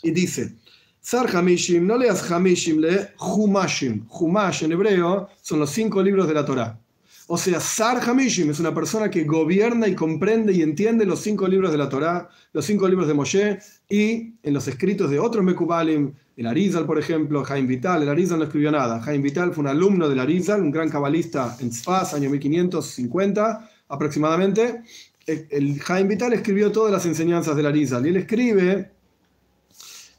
Y 0.02 0.12
dice, 0.12 0.56
Sar 1.04 1.28
Hamishim, 1.36 1.86
no 1.86 1.98
leas 1.98 2.32
Hamishim, 2.32 2.80
lee 2.80 3.08
Humashim. 3.20 4.08
Humash 4.10 4.64
en 4.64 4.72
hebreo 4.72 5.28
son 5.42 5.60
los 5.60 5.70
cinco 5.70 6.02
libros 6.02 6.30
de 6.30 6.34
la 6.34 6.46
Torah. 6.46 6.80
O 7.28 7.38
sea, 7.38 7.60
Sar 7.60 8.00
Hamishim 8.10 8.50
es 8.50 8.60
una 8.62 8.74
persona 8.74 9.12
que 9.12 9.26
gobierna 9.26 9.86
y 9.90 9.96
comprende 9.96 10.54
y 10.54 10.62
entiende 10.62 11.06
los 11.06 11.20
cinco 11.20 11.46
libros 11.46 11.74
de 11.74 11.78
la 11.78 11.90
Torá, 11.90 12.30
los 12.54 12.64
cinco 12.64 12.88
libros 12.88 13.10
de 13.10 13.14
Moshe 13.14 13.60
y 13.90 14.36
en 14.42 14.54
los 14.54 14.66
escritos 14.70 15.10
de 15.10 15.20
otros 15.20 15.44
Mekubalim, 15.44 16.14
el 16.38 16.48
Arizal, 16.48 16.86
por 16.86 16.98
ejemplo, 16.98 17.44
Jaim 17.44 17.68
Vital. 17.68 18.04
El 18.04 18.10
Arizal 18.10 18.40
no 18.40 18.46
escribió 18.46 18.72
nada. 18.72 19.02
Jaim 19.02 19.22
Vital 19.22 19.54
fue 19.54 19.64
un 19.64 19.68
alumno 19.68 20.08
del 20.08 20.20
Arizal, 20.20 20.62
un 20.62 20.72
gran 20.72 20.90
cabalista 20.90 21.58
en 21.60 21.74
Sfaz, 21.74 22.14
año 22.14 22.30
1550 22.30 23.70
aproximadamente. 23.90 24.84
El, 25.28 25.82
Jaim 25.82 26.08
Vital 26.08 26.32
escribió 26.32 26.72
todas 26.72 26.94
las 26.94 27.06
enseñanzas 27.06 27.58
del 27.58 27.66
Arizal 27.66 28.06
y 28.06 28.10
él 28.10 28.18
escribe 28.18 28.92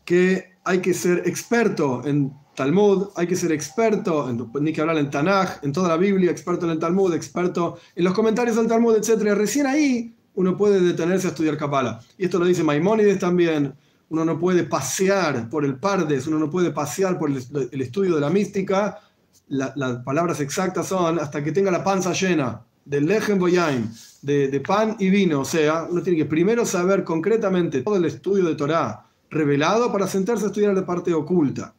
que 0.05 0.54
hay 0.65 0.81
que 0.81 0.95
ser 0.95 1.23
experto 1.27 2.03
en 2.05 2.33
Talmud, 2.55 3.09
hay 3.17 3.27
que 3.27 3.37
ser 3.37 3.53
experto, 3.53 4.29
en, 4.29 4.51
ni 4.63 4.73
que 4.73 4.81
hablar 4.81 4.99
en 4.99 5.11
Tanaj, 5.11 5.59
en 5.63 5.73
toda 5.73 5.89
la 5.89 5.97
Biblia, 5.97 6.31
experto 6.31 6.65
en 6.67 6.73
el 6.73 6.79
Talmud, 6.79 7.13
experto 7.15 7.79
en 7.95 8.05
los 8.05 8.15
comentarios 8.15 8.57
del 8.57 8.69
Talmud, 8.69 8.97
etc. 8.97 9.35
Recién 9.35 9.67
ahí 9.67 10.15
uno 10.35 10.57
puede 10.57 10.81
detenerse 10.81 11.29
a 11.29 11.31
estudiar 11.31 11.57
Kabbalah. 11.57 12.01
Y 12.17 12.25
esto 12.25 12.39
lo 12.39 12.47
dice 12.47 12.65
Maimónides 12.65 13.19
también. 13.19 13.75
Uno 14.09 14.25
no 14.25 14.39
puede 14.39 14.65
pasear 14.65 15.49
por 15.49 15.65
el 15.65 15.77
Pardes, 15.77 16.27
uno 16.27 16.39
no 16.39 16.51
puede 16.51 16.71
pasear 16.71 17.19
por 17.19 17.31
el, 17.31 17.81
estudio 17.81 18.15
de 18.15 18.21
la 18.21 18.31
mística. 18.31 19.01
las 19.49 19.99
palabras 20.05 20.41
exactas 20.41 20.87
son 20.87 21.19
hasta 21.19 21.43
que 21.43 21.53
tenga 21.53 21.71
la 21.71 21.83
panza 21.83 22.13
llena 22.13 22.63
del 22.85 23.07
lejem 23.07 23.39
boyaim, 23.39 23.89
de, 24.23 24.49
de 24.49 24.61
pan 24.61 24.97
y 24.99 25.09
vino. 25.11 25.41
O 25.41 25.45
sea, 25.45 25.87
uno 25.91 26.03
tiene 26.03 26.19
que 26.19 26.27
primero 26.27 26.65
saber 26.65 27.03
concretamente 27.03 27.83
todo 27.83 27.97
el 27.97 28.05
estudio 28.05 28.45
de 28.45 28.55
Torah 28.55 29.05
revelado 29.35 29.93
para 29.93 30.07
sentarse 30.07 30.45
a 30.45 30.47
estudiar 30.49 30.75
la 30.75 30.87
parte 30.87 31.13
oculta. 31.13 31.75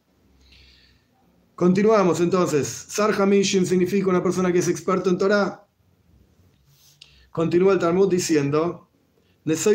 Continuamos 1.56 2.20
entonces. 2.20 2.68
Sar 2.68 3.14
Hamishim 3.18 3.64
significa 3.64 4.10
una 4.10 4.22
persona 4.22 4.52
que 4.52 4.58
es 4.58 4.68
experto 4.68 5.08
en 5.08 5.18
Torah. 5.18 5.66
Continúa 7.30 7.72
el 7.72 7.78
Talmud 7.78 8.10
diciendo, 8.10 8.90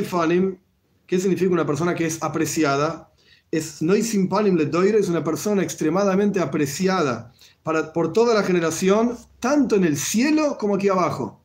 Fanim, 0.05 0.59
¿qué 1.07 1.19
significa 1.19 1.51
una 1.51 1.65
persona 1.65 1.95
que 1.95 2.05
es 2.05 2.21
apreciada? 2.21 3.11
Es 3.49 3.81
Noisim 3.81 4.29
le 4.55 4.97
es 4.97 5.09
una 5.09 5.23
persona 5.23 5.61
extremadamente 5.61 6.39
apreciada 6.39 7.33
para, 7.63 7.91
por 7.91 8.13
toda 8.13 8.33
la 8.33 8.43
generación, 8.43 9.17
tanto 9.39 9.75
en 9.75 9.83
el 9.83 9.97
cielo 9.97 10.57
como 10.59 10.75
aquí 10.75 10.87
abajo. 10.87 11.43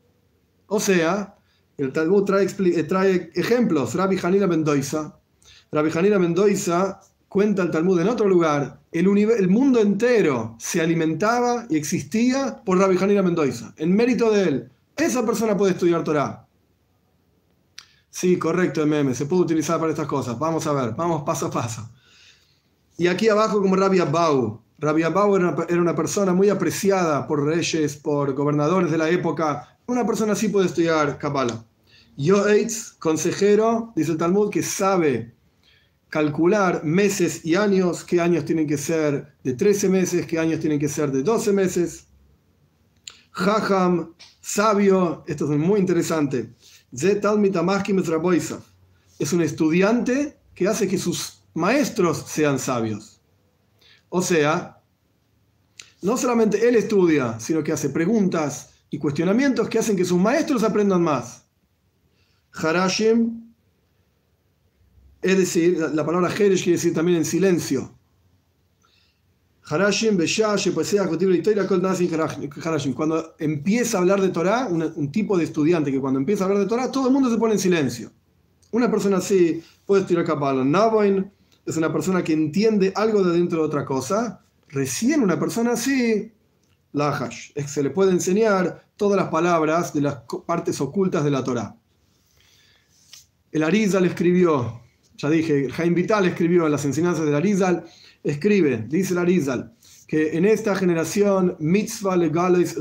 O 0.66 0.81
sea, 0.81 1.37
el 1.78 1.93
Talmud 1.93 2.25
trae, 2.25 2.47
trae 2.85 3.31
ejemplos. 3.35 3.95
Rabbi 3.95 4.19
Hanina 4.23 4.47
Mendoza. 4.47 5.19
Rabbi 5.73 5.90
Hanina 5.96 6.18
Mendoza 6.18 7.00
cuenta 7.28 7.62
el 7.62 7.70
Talmud 7.70 8.00
en 8.00 8.08
otro 8.08 8.28
lugar, 8.28 8.80
el, 8.92 9.49
mundo 9.49 9.80
entero 9.80 10.56
se 10.58 10.80
alimentaba 10.80 11.66
y 11.68 11.76
existía 11.76 12.62
por 12.64 12.78
Rabbi 12.78 12.96
Hanina 12.96 13.23
Mendoza, 13.23 13.75
en 13.76 13.94
mérito 13.94 14.30
de 14.30 14.42
él. 14.42 14.70
Esa 14.96 15.26
persona 15.26 15.56
puede 15.56 15.73
estudiar 15.73 16.02
Torah. 16.04 16.46
Sí, 18.08 18.38
correcto, 18.38 18.87
meme, 18.87 19.14
se 19.14 19.26
puede 19.26 19.42
utilizar 19.42 19.78
para 19.78 19.92
estas 19.92 20.06
cosas. 20.06 20.38
Vamos 20.38 20.66
a 20.66 20.73
ver, 20.73 20.94
vamos 20.94 21.23
paso 21.25 21.46
a 21.46 21.50
paso. 21.50 21.87
Y 22.96 23.08
aquí 23.08 23.28
abajo 23.28 23.61
como 23.61 23.76
Rabbi 23.76 23.99
Abbau. 23.99 24.62
Rabbi 24.78 25.02
una, 25.04 25.54
era 25.68 25.80
una 25.80 25.94
persona 25.94 26.32
muy 26.32 26.49
apreciada 26.49 27.26
por 27.26 27.44
reyes, 27.44 27.96
por 27.96 28.32
gobernadores 28.35 28.90
de 28.90 28.99
la 28.99 29.11
época. 29.11 29.78
Una 29.87 30.06
persona 30.06 30.32
así 30.32 30.49
puede 30.49 30.66
estudiar 30.66 31.18
Kabbalah. 31.18 31.62
Yoetz, 32.16 32.92
consejero, 32.99 33.92
dice 33.94 34.12
el 34.12 34.18
Talmud, 34.18 34.50
que 34.50 34.62
sabe 34.62 35.36
calcular 36.08 36.84
meses 36.84 37.44
y 37.44 37.54
años, 37.56 38.04
qué 38.04 38.20
años 38.20 38.44
tienen 38.44 38.66
que 38.66 38.78
ser 38.78 39.34
de 39.42 39.54
13 39.54 39.88
meses, 39.88 40.26
qué 40.26 40.38
años 40.38 40.60
tienen 40.60 40.78
que 40.78 40.88
ser 40.88 41.10
de 41.10 41.22
12 41.22 41.52
meses. 41.52 42.06
Jajam, 43.32 44.14
sabio, 44.40 45.25
esto 45.26 45.52
es 45.52 45.58
muy 45.58 45.80
interesante. 45.80 46.54
Es 49.18 49.32
un 49.32 49.42
estudiante 49.42 50.38
que 50.54 50.68
hace 50.68 50.88
que 50.88 50.98
sus 50.98 51.42
maestros 51.54 52.25
sean 52.26 52.58
sabios. 52.58 53.20
O 54.08 54.22
sea, 54.22 54.80
no 56.02 56.16
solamente 56.16 56.66
él 56.68 56.76
estudia, 56.76 57.38
sino 57.40 57.62
que 57.62 57.72
hace 57.72 57.90
preguntas 57.90 58.70
y 58.88 58.98
cuestionamientos 58.98 59.68
que 59.68 59.78
hacen 59.78 59.96
que 59.96 60.04
sus 60.04 60.18
maestros 60.18 60.62
aprendan 60.62 61.02
más. 61.02 61.44
Harashim 62.52 63.46
es 65.26 65.38
decir, 65.38 65.78
la 65.92 66.06
palabra 66.06 66.30
Jeresh 66.30 66.62
quiere 66.62 66.76
decir 66.76 66.95
también 66.95 67.18
en 67.18 67.25
silencio. 67.25 67.92
Cuando 72.95 73.35
empieza 73.40 73.97
a 73.97 74.00
hablar 74.00 74.21
de 74.21 74.28
Torah, 74.28 74.68
un, 74.68 75.11
tipo 75.11 75.37
de 75.37 75.42
estudiante 75.42 75.90
que 75.90 76.00
cuando 76.00 76.21
empieza 76.21 76.45
a 76.45 76.47
hablar 76.47 76.62
de 76.62 76.68
Torah, 76.68 76.92
todo 76.92 77.09
el 77.09 77.12
mundo 77.12 77.28
se 77.28 77.38
pone 77.38 77.54
en 77.54 77.59
silencio. 77.59 78.12
Una 78.71 78.88
persona 78.88 79.16
así 79.16 79.64
puede 79.85 80.02
estudiar 80.02 80.25
Kabbalah. 80.25 80.62
Naboin 80.62 81.28
es 81.64 81.76
una 81.76 81.92
persona 81.92 82.23
que 82.23 82.33
entiende 82.33 82.92
algo 82.95 83.25
de 83.25 83.33
dentro 83.37 83.59
de 83.59 83.64
otra 83.64 83.85
cosa. 83.85 84.40
Recién 84.68 85.25
una 85.25 85.40
persona 85.40 85.73
así, 85.73 86.30
Lahash, 86.92 87.50
se 87.66 87.83
le 87.83 87.90
puede 87.90 88.12
enseñar 88.12 88.87
todas 88.97 89.16
las 89.16 89.28
palabras 89.28 89.92
de 89.92 90.02
las 90.02 90.18
partes 90.47 90.80
ocultas 90.80 91.25
de 91.25 91.33
la 91.33 91.42
Torah. 91.42 91.75
El 93.50 93.64
Arizal 93.64 94.04
escribió 94.04 94.86
ya 95.16 95.30
dije, 95.30 95.68
Jaime 95.70 95.96
Vital 95.96 96.26
escribió 96.26 96.66
en 96.66 96.73
las 96.73 96.85
enseñanzas 96.85 97.25
de 97.25 97.37
Arizal, 97.37 97.85
escribe, 98.23 98.87
dice 98.88 99.12
el 99.12 99.18
Arizal, 99.18 99.73
que 100.06 100.37
en 100.37 100.44
esta 100.44 100.75
generación, 100.75 101.56
mitzvah 101.58 102.16
legales 102.16 102.76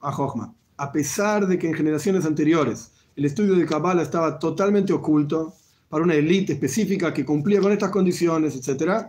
a 0.00 0.44
A 0.76 0.92
pesar 0.92 1.46
de 1.46 1.58
que 1.58 1.68
en 1.68 1.74
generaciones 1.74 2.24
anteriores 2.24 2.92
el 3.16 3.24
estudio 3.24 3.54
de 3.54 3.66
Kabbalah 3.66 4.02
estaba 4.02 4.38
totalmente 4.38 4.92
oculto 4.92 5.54
para 5.88 6.04
una 6.04 6.14
élite 6.14 6.54
específica 6.54 7.14
que 7.14 7.24
cumplía 7.24 7.60
con 7.60 7.72
estas 7.72 7.90
condiciones, 7.90 8.56
etc. 8.56 9.06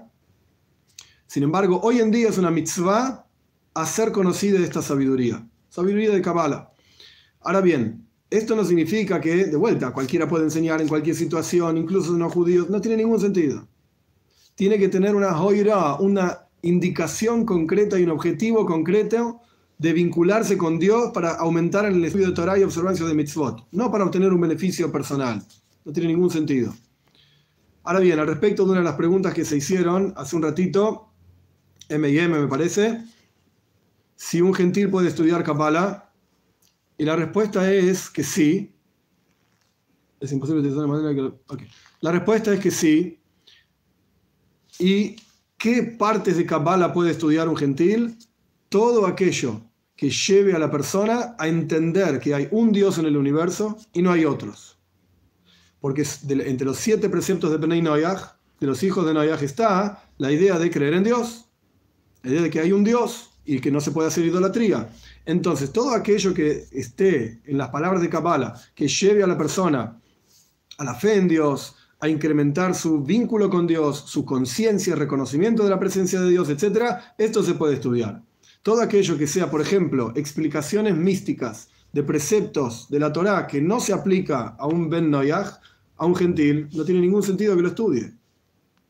Sin 1.25 1.43
embargo, 1.43 1.79
hoy 1.81 1.99
en 1.99 2.11
día 2.11 2.29
es 2.29 2.37
una 2.37 2.51
mitzvah 2.51 3.25
hacer 3.73 4.11
conocida 4.11 4.59
esta 4.59 4.81
sabiduría, 4.81 5.47
sabiduría 5.69 6.11
de 6.11 6.21
Kabbalah. 6.21 6.71
Ahora 7.41 7.61
bien, 7.61 8.04
esto 8.29 8.55
no 8.55 8.65
significa 8.65 9.21
que, 9.21 9.45
de 9.45 9.57
vuelta, 9.57 9.91
cualquiera 9.91 10.27
puede 10.27 10.45
enseñar 10.45 10.81
en 10.81 10.87
cualquier 10.87 11.15
situación, 11.15 11.77
incluso 11.77 12.13
no 12.13 12.29
judíos, 12.29 12.69
no 12.69 12.81
tiene 12.81 12.97
ningún 12.97 13.19
sentido. 13.19 13.67
Tiene 14.55 14.77
que 14.79 14.89
tener 14.89 15.15
una 15.15 15.33
joira, 15.33 15.95
una 15.95 16.47
indicación 16.61 17.45
concreta 17.45 17.99
y 17.99 18.03
un 18.03 18.09
objetivo 18.09 18.65
concreto 18.65 19.41
de 19.77 19.93
vincularse 19.93 20.57
con 20.57 20.79
Dios 20.79 21.11
para 21.13 21.31
aumentar 21.35 21.85
en 21.85 21.95
el 21.95 22.05
estudio 22.05 22.27
de 22.27 22.33
Torah 22.33 22.57
y 22.57 22.63
observancia 22.63 23.05
de 23.05 23.13
mitzvot, 23.13 23.67
no 23.71 23.91
para 23.91 24.05
obtener 24.05 24.31
un 24.33 24.41
beneficio 24.41 24.91
personal. 24.91 25.45
No 25.83 25.91
tiene 25.91 26.09
ningún 26.09 26.31
sentido. 26.31 26.73
Ahora 27.83 27.99
bien, 27.99 28.17
al 28.19 28.27
respecto 28.27 28.63
de 28.63 28.71
una 28.71 28.79
de 28.79 28.85
las 28.85 28.95
preguntas 28.95 29.33
que 29.33 29.45
se 29.45 29.57
hicieron 29.57 30.13
hace 30.17 30.35
un 30.35 30.41
ratito, 30.41 31.09
M&M 31.89 32.39
me 32.39 32.47
parece, 32.47 33.03
si 34.15 34.41
un 34.41 34.53
gentil 34.55 34.89
puede 34.89 35.09
estudiar 35.09 35.43
Kabbalah, 35.43 36.04
y 36.97 37.05
la 37.05 37.15
respuesta 37.15 37.71
es 37.71 38.09
que 38.09 38.23
sí. 38.23 38.73
Es 40.19 40.31
imposible 40.31 40.61
de 40.61 40.87
manera 40.87 41.13
que... 41.13 41.67
La 42.01 42.11
respuesta 42.11 42.53
es 42.53 42.59
que 42.59 42.71
sí. 42.71 43.19
¿Y 44.79 45.15
qué 45.57 45.83
partes 45.83 46.37
de 46.37 46.45
Kabbalah 46.45 46.93
puede 46.93 47.11
estudiar 47.11 47.49
un 47.49 47.57
gentil? 47.57 48.17
Todo 48.69 49.05
aquello 49.05 49.61
que 49.95 50.09
lleve 50.09 50.53
a 50.53 50.59
la 50.59 50.69
persona 50.69 51.35
a 51.37 51.47
entender 51.47 52.19
que 52.19 52.33
hay 52.33 52.47
un 52.51 52.71
Dios 52.71 52.97
en 52.97 53.05
el 53.05 53.17
universo 53.17 53.77
y 53.93 54.01
no 54.01 54.11
hay 54.11 54.25
otros. 54.25 54.77
Porque 55.79 56.05
entre 56.29 56.65
los 56.65 56.77
siete 56.77 57.09
preceptos 57.09 57.51
de 57.51 57.57
Benay 57.57 57.81
Noyaj, 57.81 58.35
de 58.59 58.67
los 58.67 58.83
hijos 58.83 59.05
de 59.05 59.13
Noyaj, 59.13 59.43
está 59.43 60.03
la 60.17 60.31
idea 60.31 60.57
de 60.59 60.69
creer 60.69 60.93
en 60.93 61.03
Dios, 61.03 61.45
la 62.23 62.31
idea 62.31 62.41
de 62.41 62.49
que 62.49 62.59
hay 62.59 62.71
un 62.71 62.83
Dios 62.83 63.31
y 63.45 63.59
que 63.59 63.71
no 63.71 63.79
se 63.79 63.91
puede 63.91 64.07
hacer 64.07 64.25
idolatría. 64.25 64.89
Entonces, 65.25 65.71
todo 65.71 65.91
aquello 65.91 66.33
que 66.33 66.65
esté 66.71 67.41
en 67.45 67.57
las 67.57 67.69
palabras 67.69 68.01
de 68.01 68.09
Kabbalah, 68.09 68.53
que 68.75 68.87
lleve 68.87 69.23
a 69.23 69.27
la 69.27 69.37
persona 69.37 69.99
a 70.77 70.83
la 70.83 70.93
fe 70.93 71.15
en 71.15 71.27
Dios, 71.27 71.75
a 71.99 72.09
incrementar 72.09 72.75
su 72.75 73.01
vínculo 73.01 73.49
con 73.49 73.65
Dios, 73.65 74.03
su 74.07 74.25
conciencia, 74.25 74.95
reconocimiento 74.95 75.63
de 75.63 75.69
la 75.69 75.79
presencia 75.79 76.19
de 76.19 76.29
Dios, 76.29 76.49
etc., 76.49 76.97
esto 77.17 77.41
se 77.41 77.53
puede 77.53 77.75
estudiar. 77.75 78.21
Todo 78.61 78.81
aquello 78.81 79.17
que 79.17 79.27
sea, 79.27 79.49
por 79.49 79.61
ejemplo, 79.61 80.11
explicaciones 80.15 80.95
místicas 80.95 81.69
de 81.93 82.03
preceptos 82.03 82.89
de 82.89 82.99
la 82.99 83.13
Torá 83.13 83.47
que 83.47 83.61
no 83.61 83.79
se 83.79 83.93
aplica 83.93 84.55
a 84.59 84.67
un 84.67 84.89
Ben 84.89 85.09
Noyaj, 85.09 85.59
a 85.97 86.05
un 86.05 86.15
gentil, 86.15 86.67
no 86.73 86.83
tiene 86.83 86.99
ningún 86.99 87.23
sentido 87.23 87.55
que 87.55 87.61
lo 87.61 87.69
estudie 87.69 88.13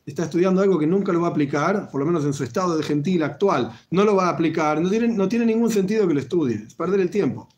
está 0.06 0.22
estudiando 0.22 0.62
algo 0.62 0.78
que 0.78 0.86
nunca 0.86 1.12
lo 1.12 1.20
va 1.20 1.28
a 1.28 1.30
aplicar, 1.30 1.90
por 1.90 2.00
lo 2.00 2.06
menos 2.06 2.24
en 2.24 2.32
su 2.32 2.44
estado 2.44 2.76
de 2.76 2.84
gentil 2.84 3.24
actual, 3.24 3.72
no 3.90 4.04
lo 4.04 4.14
va 4.14 4.28
a 4.28 4.30
aplicar, 4.30 4.80
no 4.80 4.88
tiene, 4.88 5.08
no 5.08 5.28
tiene 5.28 5.44
ningún 5.44 5.70
sentido 5.70 6.06
que 6.06 6.14
lo 6.14 6.20
estudie, 6.20 6.64
es 6.66 6.74
perder 6.74 7.00
el 7.00 7.10
tiempo. 7.10 7.48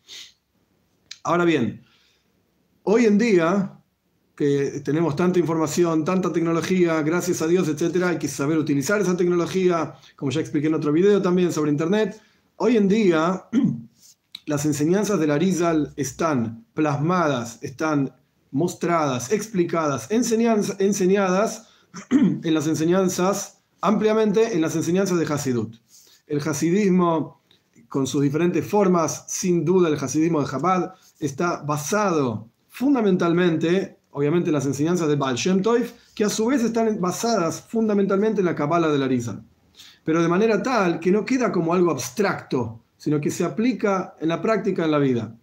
Ahora 1.25 1.45
bien, 1.45 1.85
hoy 2.85 3.05
en 3.05 3.19
día, 3.19 3.79
que 4.35 4.81
tenemos 4.83 5.15
tanta 5.15 5.39
información, 5.39 6.07
tanta 6.07 6.33
tecnología, 6.33 7.03
gracias 7.03 7.43
a 7.43 7.47
Dios, 7.47 7.69
etcétera, 7.69 8.09
hay 8.09 8.19
que 8.19 8.29
saber 8.29 8.57
utilizar 8.57 8.99
esa 8.99 9.17
tecnología, 9.17 9.95
como 10.17 10.31
ya 10.31 10.41
expliqué 10.41 10.69
en 10.69 10.75
otro 10.75 10.91
video 10.91 11.21
también 11.21 11.53
sobre 11.53 11.71
Internet. 11.71 12.19
Hoy 12.57 12.79
en 12.79 12.89
día, 12.89 13.45
las 14.47 14.65
enseñanzas 14.65 15.21
del 15.21 15.33
Arizal 15.33 15.93
están 15.97 16.65
plasmadas, 16.73 17.59
están 17.63 18.15
mostradas, 18.51 19.33
explicadas, 19.33 20.09
enseñadas 20.11 21.68
en 22.11 22.55
las 22.55 22.67
enseñanzas, 22.67 23.59
ampliamente 23.81 24.55
en 24.55 24.61
las 24.61 24.77
enseñanzas 24.77 25.19
de 25.19 25.27
Hasidut. 25.27 25.77
El 26.27 26.41
hasidismo, 26.41 27.41
con 27.89 28.07
sus 28.07 28.23
diferentes 28.23 28.67
formas, 28.67 29.25
sin 29.29 29.65
duda 29.65 29.89
el 29.89 29.95
hasidismo 29.95 30.41
de 30.41 30.51
Chabad, 30.51 30.95
está 31.19 31.63
basado 31.63 32.49
fundamentalmente, 32.69 33.99
obviamente, 34.11 34.51
en 34.51 34.55
las 34.55 34.67
enseñanzas 34.67 35.09
de 35.09 35.17
Baal 35.17 35.37
Shem 35.37 35.63
Tov, 35.63 35.83
que 36.15 36.25
a 36.25 36.29
su 36.29 36.47
vez 36.47 36.63
están 36.63 37.01
basadas 37.01 37.63
fundamentalmente 37.63 38.41
en 38.41 38.47
la 38.47 38.55
Kabbalah 38.55 38.89
del 38.89 39.03
Arizal. 39.03 39.43
Pero 40.05 40.23
de 40.23 40.29
manera 40.29 40.63
tal 40.63 41.01
que 41.01 41.11
no 41.11 41.25
queda 41.25 41.51
como 41.51 41.73
algo 41.73 41.91
abstracto, 41.91 42.81
sino 42.97 43.21
que 43.21 43.31
se 43.31 43.45
aplica 43.45 44.15
en 44.21 44.29
la 44.29 44.43
práctica 44.43 44.85
en 44.85 44.91
la 44.91 44.99
vida. 44.99 45.35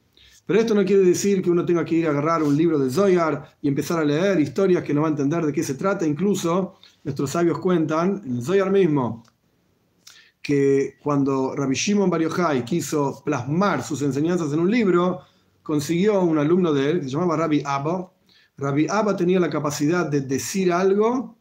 Pero 0.45 0.59
esto 0.59 0.75
no 0.75 0.85
quiere 0.85 1.03
decir 1.03 1.41
que 1.41 1.49
uno 1.49 1.65
tenga 1.65 1.83
que 1.83 1.95
ir 1.95 2.07
a 2.07 2.11
agarrar 2.11 2.43
un 2.43 2.55
libro 2.55 2.77
de 2.77 2.91
Zoyar 2.91 3.57
y 3.61 3.67
empezar 3.67 3.99
a 3.99 4.05
leer 4.05 4.39
historias 4.39 4.83
que 4.83 4.93
no 4.93 5.01
va 5.01 5.07
a 5.07 5.11
entender 5.11 5.43
de 5.45 5.51
qué 5.51 5.63
se 5.63 5.73
trata. 5.73 6.05
Incluso 6.05 6.75
nuestros 7.03 7.31
sabios 7.31 7.57
cuentan, 7.59 8.21
en 8.25 8.41
Zoyar 8.43 8.71
mismo, 8.71 9.23
que 10.41 10.97
cuando 11.01 11.55
Rabbi 11.55 11.73
Shimon 11.73 12.09
Bar 12.09 12.21
Yochai 12.21 12.63
quiso 12.63 13.23
plasmar 13.25 13.81
sus 13.81 14.03
enseñanzas 14.03 14.53
en 14.53 14.59
un 14.59 14.69
libro, 14.69 15.21
consiguió 15.63 16.21
un 16.21 16.37
alumno 16.37 16.71
de 16.71 16.91
él 16.91 16.99
que 16.99 17.05
se 17.05 17.11
llamaba 17.11 17.37
Rabbi 17.37 17.63
Abba. 17.65 18.11
Rabbi 18.57 18.85
Abba 18.87 19.15
tenía 19.15 19.39
la 19.39 19.49
capacidad 19.49 20.05
de 20.05 20.21
decir 20.21 20.71
algo 20.71 21.35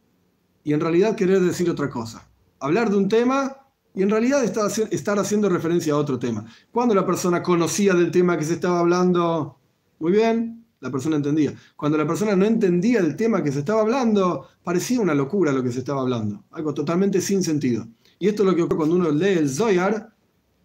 y 0.63 0.73
en 0.73 0.79
realidad 0.79 1.15
querer 1.15 1.41
decir 1.41 1.69
otra 1.69 1.91
cosa. 1.91 2.27
Hablar 2.59 2.89
de 2.89 2.97
un 2.97 3.07
tema 3.07 3.55
y 3.95 4.03
en 4.03 4.09
realidad 4.09 4.43
estar 4.43 5.19
haciendo 5.19 5.49
referencia 5.49 5.93
a 5.93 5.97
otro 5.97 6.19
tema. 6.19 6.45
Cuando 6.71 6.93
la 6.93 7.05
persona 7.05 7.41
conocía 7.41 7.93
del 7.93 8.11
tema 8.11 8.37
que 8.37 8.43
se 8.43 8.55
estaba 8.55 8.79
hablando, 8.79 9.57
muy 9.99 10.11
bien, 10.11 10.65
la 10.81 10.91
persona 10.91 11.15
entendía. 11.15 11.53
Cuando 11.75 11.97
la 11.97 12.05
persona 12.05 12.35
no 12.35 12.45
entendía 12.45 12.99
el 12.99 13.15
tema 13.15 13.41
que 13.41 13.51
se 13.51 13.59
estaba 13.59 13.81
hablando, 13.81 14.47
parecía 14.63 14.99
una 14.99 15.15
locura 15.15 15.51
lo 15.51 15.63
que 15.63 15.71
se 15.71 15.79
estaba 15.79 16.01
hablando, 16.01 16.43
algo 16.51 16.73
totalmente 16.73 17.21
sin 17.21 17.41
sentido. 17.41 17.87
Y 18.19 18.27
esto 18.27 18.43
es 18.43 18.49
lo 18.49 18.55
que 18.55 18.61
ocurre 18.61 18.77
cuando 18.77 18.95
uno 18.95 19.11
lee 19.11 19.37
el 19.39 19.49
Zoyar, 19.49 20.13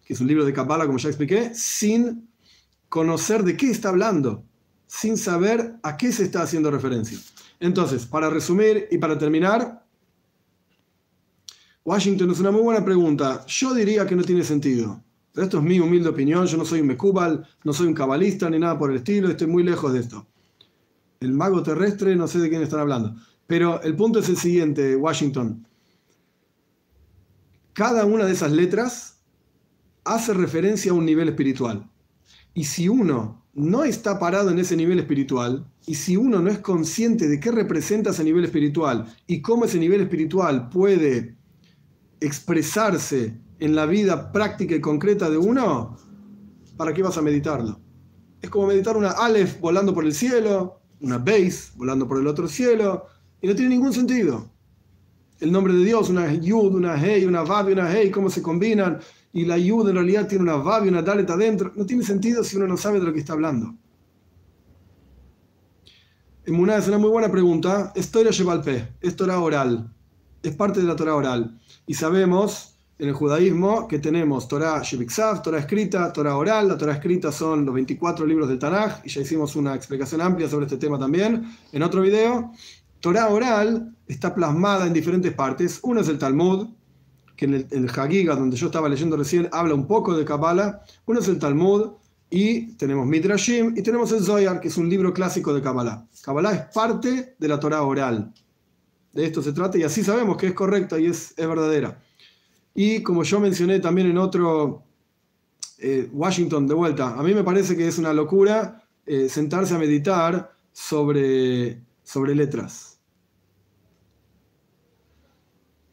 que 0.05 0.13
es 0.13 0.21
un 0.21 0.27
libro 0.27 0.45
de 0.45 0.53
Kabbalah, 0.53 0.85
como 0.85 0.97
ya 0.97 1.09
expliqué, 1.09 1.51
sin 1.55 2.27
conocer 2.89 3.43
de 3.43 3.55
qué 3.55 3.71
está 3.71 3.89
hablando, 3.89 4.43
sin 4.87 5.17
saber 5.17 5.75
a 5.83 5.95
qué 5.95 6.11
se 6.11 6.23
está 6.23 6.41
haciendo 6.41 6.69
referencia. 6.69 7.17
Entonces, 7.59 8.05
para 8.05 8.29
resumir 8.29 8.87
y 8.91 8.97
para 8.97 9.17
terminar, 9.17 9.85
Washington 11.83 12.29
es 12.29 12.39
una 12.39 12.51
muy 12.51 12.61
buena 12.61 12.85
pregunta. 12.85 13.43
Yo 13.47 13.73
diría 13.73 14.05
que 14.05 14.15
no 14.15 14.23
tiene 14.23 14.43
sentido. 14.43 15.03
Esto 15.35 15.57
es 15.57 15.63
mi 15.63 15.79
humilde 15.79 16.09
opinión. 16.09 16.45
Yo 16.45 16.57
no 16.57 16.65
soy 16.65 16.81
un 16.81 16.87
mecubal, 16.87 17.47
no 17.63 17.73
soy 17.73 17.87
un 17.87 17.95
cabalista 17.95 18.49
ni 18.49 18.59
nada 18.59 18.77
por 18.77 18.91
el 18.91 18.97
estilo. 18.97 19.29
Estoy 19.29 19.47
muy 19.47 19.63
lejos 19.63 19.91
de 19.93 19.99
esto. 19.99 20.27
El 21.19 21.33
mago 21.33 21.63
terrestre, 21.63 22.15
no 22.15 22.27
sé 22.27 22.39
de 22.39 22.49
quién 22.49 22.61
están 22.61 22.81
hablando. 22.81 23.15
Pero 23.47 23.81
el 23.81 23.95
punto 23.95 24.19
es 24.19 24.29
el 24.29 24.37
siguiente, 24.37 24.95
Washington. 24.95 25.65
Cada 27.73 28.05
una 28.05 28.25
de 28.25 28.33
esas 28.33 28.51
letras 28.51 29.19
hace 30.03 30.33
referencia 30.33 30.91
a 30.91 30.95
un 30.95 31.05
nivel 31.05 31.29
espiritual. 31.29 31.89
Y 32.53 32.65
si 32.65 32.89
uno 32.89 33.43
no 33.53 33.83
está 33.83 34.19
parado 34.19 34.51
en 34.51 34.59
ese 34.59 34.75
nivel 34.75 34.99
espiritual, 34.99 35.65
y 35.87 35.95
si 35.95 36.15
uno 36.15 36.41
no 36.41 36.51
es 36.51 36.59
consciente 36.59 37.27
de 37.27 37.39
qué 37.39 37.51
representa 37.51 38.11
ese 38.11 38.23
nivel 38.23 38.45
espiritual 38.45 39.13
y 39.25 39.41
cómo 39.41 39.65
ese 39.65 39.79
nivel 39.79 40.01
espiritual 40.01 40.69
puede 40.69 41.40
expresarse 42.21 43.37
en 43.59 43.75
la 43.75 43.85
vida 43.85 44.31
práctica 44.31 44.75
y 44.75 44.79
concreta 44.81 45.29
de 45.29 45.37
uno, 45.37 45.97
¿para 46.77 46.93
qué 46.93 47.03
vas 47.03 47.17
a 47.17 47.21
meditarlo? 47.21 47.81
Es 48.41 48.49
como 48.49 48.67
meditar 48.67 48.95
una 48.95 49.11
Aleph 49.11 49.59
volando 49.59 49.93
por 49.93 50.05
el 50.05 50.13
cielo, 50.13 50.79
una 51.01 51.17
Beis 51.17 51.73
volando 51.75 52.07
por 52.07 52.19
el 52.19 52.27
otro 52.27 52.47
cielo, 52.47 53.07
y 53.41 53.47
no 53.47 53.55
tiene 53.55 53.71
ningún 53.71 53.91
sentido. 53.91 54.49
El 55.39 55.51
nombre 55.51 55.73
de 55.73 55.83
Dios, 55.83 56.09
una 56.09 56.31
Yud, 56.33 56.75
una 56.75 56.95
Hei, 56.95 57.25
una 57.25 57.41
Vav 57.41 57.69
y 57.69 57.73
una 57.73 57.91
Hei, 57.91 58.09
cómo 58.09 58.29
se 58.29 58.41
combinan, 58.41 58.99
y 59.33 59.45
la 59.45 59.57
Yud 59.57 59.89
en 59.89 59.95
realidad 59.95 60.27
tiene 60.27 60.43
una 60.43 60.55
Vav 60.55 60.85
y 60.85 60.89
una 60.89 61.01
Dalet 61.01 61.29
adentro, 61.29 61.71
no 61.75 61.85
tiene 61.85 62.03
sentido 62.03 62.43
si 62.43 62.57
uno 62.57 62.67
no 62.67 62.77
sabe 62.77 62.99
de 62.99 63.05
lo 63.05 63.13
que 63.13 63.19
está 63.19 63.33
hablando. 63.33 63.75
En 66.43 66.69
es 66.69 66.87
una 66.87 66.97
muy 66.97 67.09
buena 67.09 67.31
pregunta. 67.31 67.91
Es 67.95 68.09
Torah 68.09 68.31
Shebalpe, 68.31 68.95
es 68.99 69.15
Torah 69.15 69.39
oral, 69.39 69.93
es 70.43 70.55
parte 70.55 70.79
de 70.79 70.87
la 70.87 70.95
Torah 70.95 71.15
oral. 71.15 71.59
Y 71.85 71.93
sabemos 71.93 72.75
en 73.01 73.07
el 73.09 73.13
judaísmo 73.15 73.87
que 73.87 73.99
tenemos 73.99 74.47
Torah 74.47 74.81
Shebiksav, 74.83 75.41
Torah 75.41 75.59
escrita, 75.59 76.13
Torah 76.13 76.37
oral. 76.37 76.67
La 76.67 76.77
Torah 76.77 76.93
escrita 76.93 77.31
son 77.31 77.65
los 77.65 77.73
24 77.73 78.25
libros 78.25 78.47
del 78.47 78.59
Tanaj, 78.59 79.01
y 79.03 79.09
ya 79.09 79.21
hicimos 79.21 79.55
una 79.55 79.75
explicación 79.75 80.21
amplia 80.21 80.47
sobre 80.47 80.65
este 80.65 80.77
tema 80.77 80.99
también 80.99 81.43
en 81.71 81.83
otro 81.83 82.01
video. 82.01 82.51
Torah 82.99 83.29
oral 83.29 83.95
está 84.07 84.35
plasmada 84.35 84.85
en 84.85 84.93
diferentes 84.93 85.33
partes. 85.33 85.79
Uno 85.81 86.01
es 86.01 86.07
el 86.09 86.19
Talmud, 86.19 86.69
que 87.35 87.45
en 87.45 87.55
el, 87.55 87.67
el 87.71 87.89
Hagiga, 87.89 88.35
donde 88.35 88.55
yo 88.55 88.67
estaba 88.67 88.87
leyendo 88.87 89.17
recién, 89.17 89.49
habla 89.51 89.73
un 89.73 89.87
poco 89.87 90.15
de 90.15 90.23
Kabbalah. 90.23 90.83
Uno 91.07 91.19
es 91.19 91.27
el 91.27 91.39
Talmud, 91.39 91.93
y 92.29 92.73
tenemos 92.77 93.07
Midrashim, 93.07 93.73
y 93.75 93.81
tenemos 93.81 94.11
el 94.11 94.23
Zohar, 94.23 94.61
que 94.61 94.67
es 94.67 94.77
un 94.77 94.89
libro 94.89 95.11
clásico 95.11 95.53
de 95.53 95.61
Kabbalah. 95.61 96.05
Kabbalah 96.23 96.53
es 96.53 96.61
parte 96.73 97.35
de 97.37 97.47
la 97.47 97.59
Torah 97.59 97.81
oral 97.81 98.31
de 99.13 99.25
esto 99.25 99.41
se 99.41 99.53
trata 99.53 99.77
y 99.77 99.83
así 99.83 100.03
sabemos 100.03 100.37
que 100.37 100.47
es 100.47 100.53
correcta 100.53 100.99
y 100.99 101.07
es, 101.07 101.33
es 101.37 101.47
verdadera. 101.47 102.01
Y 102.73 103.03
como 103.03 103.23
yo 103.23 103.39
mencioné 103.39 103.79
también 103.79 104.07
en 104.09 104.17
otro, 104.17 104.83
eh, 105.77 106.09
Washington 106.13 106.67
de 106.67 106.73
vuelta, 106.73 107.19
a 107.19 107.23
mí 107.23 107.33
me 107.33 107.43
parece 107.43 107.75
que 107.75 107.87
es 107.87 107.97
una 107.97 108.13
locura 108.13 108.83
eh, 109.05 109.27
sentarse 109.27 109.75
a 109.75 109.79
meditar 109.79 110.53
sobre, 110.71 111.81
sobre 112.03 112.35
letras. 112.35 112.99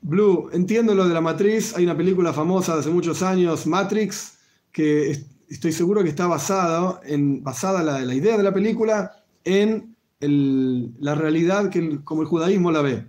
Blue, 0.00 0.48
entiendo 0.52 0.94
lo 0.94 1.06
de 1.06 1.12
la 1.12 1.20
matriz, 1.20 1.74
hay 1.76 1.84
una 1.84 1.96
película 1.96 2.32
famosa 2.32 2.74
de 2.74 2.80
hace 2.80 2.90
muchos 2.90 3.22
años, 3.22 3.66
Matrix, 3.66 4.38
que 4.70 5.24
estoy 5.48 5.72
seguro 5.72 6.02
que 6.02 6.10
está 6.10 6.26
basada, 6.26 7.00
en, 7.04 7.42
basada 7.42 7.82
la, 7.82 8.00
la 8.00 8.14
idea 8.14 8.36
de 8.36 8.42
la 8.42 8.54
película 8.54 9.24
en 9.44 9.96
la 10.20 11.14
realidad 11.14 11.70
que 11.70 12.02
como 12.04 12.22
el 12.22 12.28
judaísmo 12.28 12.70
la 12.70 12.82
ve. 12.82 13.06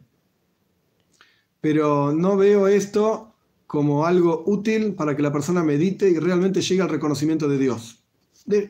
Pero 1.62 2.14
no 2.14 2.38
veo 2.38 2.68
esto 2.68 3.34
como 3.68 4.06
algo 4.06 4.44
útil 4.46 4.96
para 4.96 5.16
que 5.16 5.22
la 5.22 5.32
persona 5.32 5.64
medite 5.64 6.10
y 6.10 6.18
realmente 6.18 6.62
llegue 6.62 6.82
al 6.82 6.90
reconocimiento 6.90 7.48
de 7.48 7.58
Dios. 7.58 8.04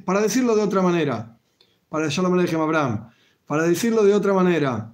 para 0.03 0.21
decirlo 0.21 0.55
de 0.55 0.63
otra 0.63 0.81
manera, 0.81 1.37
para 1.87 2.09
ya 2.09 2.21
la 2.21 2.29
manera 2.29 2.51
de 2.51 2.57
Abraham, 2.57 3.09
para 3.45 3.63
decirlo 3.63 4.03
de 4.03 4.13
otra 4.13 4.33
manera, 4.33 4.93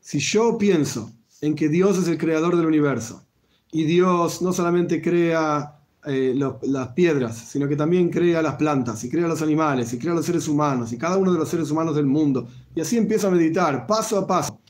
si 0.00 0.20
yo 0.20 0.56
pienso 0.56 1.10
en 1.40 1.54
que 1.56 1.68
Dios 1.68 1.98
es 1.98 2.06
el 2.06 2.18
creador 2.18 2.56
del 2.56 2.66
universo 2.66 3.26
y 3.72 3.84
Dios 3.84 4.40
no 4.42 4.52
solamente 4.52 5.02
crea 5.02 5.75
eh, 6.08 6.38
las 6.62 6.88
piedras, 6.88 7.36
sino 7.36 7.66
que 7.66 7.74
también 7.74 8.10
crea 8.10 8.40
las 8.40 8.54
plantas, 8.54 9.02
y 9.02 9.10
crea 9.10 9.26
los 9.26 9.42
animales, 9.42 9.92
y 9.92 9.98
crea 9.98 10.14
los 10.14 10.24
seres 10.24 10.46
humanos, 10.46 10.92
y 10.92 10.98
cada 10.98 11.16
uno 11.16 11.32
de 11.32 11.38
los 11.38 11.48
seres 11.48 11.68
humanos 11.70 11.96
del 11.96 12.06
mundo. 12.06 12.48
Y 12.76 12.80
así 12.80 12.96
empiezo 12.96 13.26
a 13.26 13.32
meditar 13.32 13.88
paso 13.88 14.16
a 14.16 14.24
paso 14.24 14.60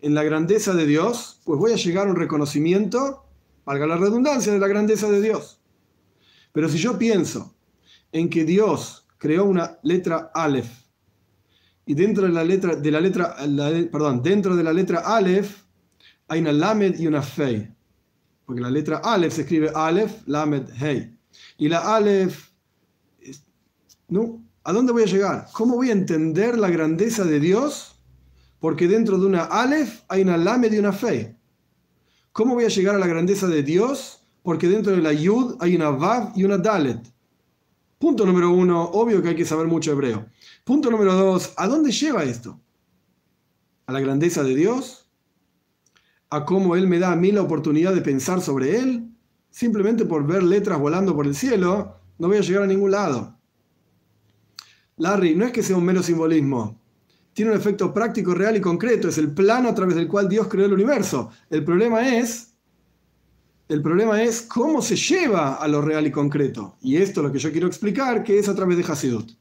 en 0.00 0.14
la 0.14 0.22
grandeza 0.22 0.72
de 0.72 0.86
Dios, 0.86 1.40
pues 1.44 1.58
voy 1.58 1.72
a 1.72 1.76
llegar 1.76 2.06
a 2.06 2.10
un 2.10 2.16
reconocimiento, 2.16 3.26
valga 3.66 3.86
la 3.86 3.98
redundancia, 3.98 4.52
de 4.52 4.58
la 4.58 4.68
grandeza 4.68 5.10
de 5.10 5.20
Dios. 5.20 5.60
Pero 6.52 6.68
si 6.70 6.78
yo 6.78 6.96
pienso 6.96 7.54
en 8.10 8.30
que 8.30 8.44
Dios 8.44 9.06
creó 9.18 9.44
una 9.44 9.78
letra 9.82 10.30
Aleph, 10.32 10.86
y 11.84 11.92
dentro 11.92 12.24
de 12.24 12.32
la 12.32 12.42
letra, 12.42 12.74
de 12.74 12.90
la 12.90 13.00
letra, 13.02 13.36
perdón, 13.92 14.22
dentro 14.22 14.56
de 14.56 14.62
la 14.62 14.72
letra 14.72 15.00
Aleph 15.00 15.62
hay 16.28 16.40
una 16.40 16.52
Lamed 16.52 16.98
y 16.98 17.06
una 17.06 17.20
Fei 17.20 17.75
porque 18.46 18.62
la 18.62 18.70
letra 18.70 18.98
Aleph 18.98 19.34
se 19.34 19.42
escribe 19.42 19.70
Aleph, 19.74 20.22
Lamed, 20.26 20.70
Hey. 20.78 21.14
Y 21.58 21.68
la 21.68 21.96
Aleph, 21.96 22.48
¿no? 24.08 24.42
¿A 24.62 24.72
dónde 24.72 24.92
voy 24.92 25.02
a 25.02 25.06
llegar? 25.06 25.48
¿Cómo 25.52 25.74
voy 25.76 25.90
a 25.90 25.92
entender 25.92 26.56
la 26.56 26.70
grandeza 26.70 27.24
de 27.24 27.40
Dios? 27.40 28.00
Porque 28.60 28.88
dentro 28.88 29.18
de 29.18 29.26
una 29.26 29.44
Aleph 29.44 30.02
hay 30.08 30.22
una 30.22 30.36
Lamed 30.36 30.72
y 30.72 30.78
una 30.78 30.92
Fe. 30.92 31.36
¿Cómo 32.32 32.54
voy 32.54 32.64
a 32.64 32.68
llegar 32.68 32.94
a 32.94 32.98
la 32.98 33.06
grandeza 33.06 33.48
de 33.48 33.62
Dios? 33.62 34.22
Porque 34.42 34.68
dentro 34.68 34.92
de 34.92 35.02
la 35.02 35.12
Yud 35.12 35.56
hay 35.58 35.74
una 35.74 35.90
Vav 35.90 36.32
y 36.36 36.44
una 36.44 36.56
Dalet. 36.56 37.00
Punto 37.98 38.26
número 38.26 38.50
uno, 38.50 38.84
obvio 38.84 39.22
que 39.22 39.30
hay 39.30 39.36
que 39.36 39.44
saber 39.44 39.66
mucho 39.66 39.90
hebreo. 39.90 40.26
Punto 40.64 40.90
número 40.90 41.14
dos, 41.14 41.52
¿a 41.56 41.66
dónde 41.66 41.90
lleva 41.90 42.24
esto? 42.24 42.60
¿A 43.86 43.92
la 43.92 44.00
grandeza 44.00 44.42
de 44.42 44.54
Dios? 44.54 45.05
A 46.30 46.44
cómo 46.44 46.76
Él 46.76 46.86
me 46.86 46.98
da 46.98 47.12
a 47.12 47.16
mí 47.16 47.32
la 47.32 47.42
oportunidad 47.42 47.94
de 47.94 48.02
pensar 48.02 48.40
sobre 48.40 48.78
Él, 48.78 49.08
simplemente 49.50 50.04
por 50.04 50.26
ver 50.26 50.42
letras 50.42 50.78
volando 50.78 51.14
por 51.14 51.26
el 51.26 51.34
cielo, 51.34 51.96
no 52.18 52.28
voy 52.28 52.38
a 52.38 52.42
llegar 52.42 52.62
a 52.64 52.66
ningún 52.66 52.90
lado. 52.90 53.36
Larry, 54.96 55.34
no 55.34 55.44
es 55.44 55.52
que 55.52 55.62
sea 55.62 55.76
un 55.76 55.84
mero 55.84 56.02
simbolismo, 56.02 56.80
tiene 57.36 57.50
un 57.50 57.56
efecto 57.58 57.92
práctico, 57.92 58.32
real 58.32 58.56
y 58.56 58.62
concreto, 58.62 59.08
es 59.08 59.18
el 59.18 59.30
plano 59.30 59.68
a 59.68 59.74
través 59.74 59.94
del 59.94 60.08
cual 60.08 60.26
Dios 60.26 60.48
creó 60.48 60.64
el 60.64 60.72
universo. 60.72 61.30
El 61.50 61.64
problema 61.64 62.16
es 62.16 62.54
El 63.68 63.82
problema 63.82 64.22
es 64.22 64.42
cómo 64.42 64.80
se 64.80 64.96
lleva 64.96 65.56
a 65.56 65.68
lo 65.68 65.82
real 65.82 66.06
y 66.06 66.10
concreto. 66.12 66.76
Y 66.80 66.96
esto 66.96 67.20
es 67.20 67.26
lo 67.26 67.32
que 67.32 67.38
yo 67.38 67.50
quiero 67.50 67.66
explicar, 67.66 68.22
que 68.22 68.38
es 68.38 68.48
a 68.48 68.54
través 68.54 68.78
de 68.78 68.84
Hasidut. 68.84 69.32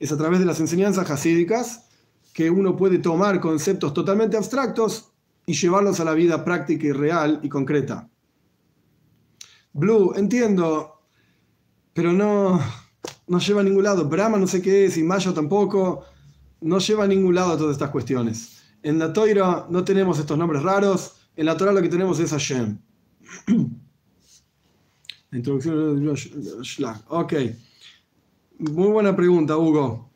Es 0.00 0.10
a 0.10 0.16
través 0.16 0.40
de 0.40 0.46
las 0.46 0.60
enseñanzas 0.60 1.08
hasídicas 1.10 1.86
que 2.32 2.50
uno 2.50 2.74
puede 2.74 2.98
tomar 2.98 3.38
conceptos 3.38 3.94
totalmente 3.94 4.36
abstractos 4.36 5.12
y 5.46 5.54
llevarlos 5.54 6.00
a 6.00 6.04
la 6.04 6.12
vida 6.12 6.44
práctica 6.44 6.86
y 6.86 6.92
real 6.92 7.40
y 7.42 7.48
concreta. 7.48 8.10
Blue, 9.72 10.12
entiendo, 10.16 11.00
pero 11.92 12.12
no, 12.12 12.60
no 13.28 13.38
lleva 13.38 13.60
a 13.60 13.64
ningún 13.64 13.84
lado. 13.84 14.08
Brahma 14.08 14.38
no 14.38 14.46
sé 14.46 14.60
qué 14.60 14.86
es 14.86 14.96
y 14.96 15.02
Mayo 15.02 15.32
tampoco. 15.32 16.04
No 16.60 16.78
lleva 16.78 17.04
a 17.04 17.08
ningún 17.08 17.34
lado 17.34 17.56
todas 17.56 17.72
estas 17.72 17.90
cuestiones. 17.90 18.62
En 18.82 18.98
la 18.98 19.12
Toira 19.12 19.66
no 19.70 19.84
tenemos 19.84 20.18
estos 20.18 20.36
nombres 20.36 20.62
raros. 20.62 21.16
En 21.36 21.46
la 21.46 21.56
Torah 21.56 21.72
lo 21.72 21.82
que 21.82 21.88
tenemos 21.88 22.18
es 22.18 22.30
Hashem. 22.30 22.78
La 25.30 25.38
introducción 25.38 26.04
de 26.04 26.86
Ok. 27.08 27.34
Muy 28.58 28.88
buena 28.88 29.14
pregunta, 29.14 29.56
Hugo. 29.56 30.08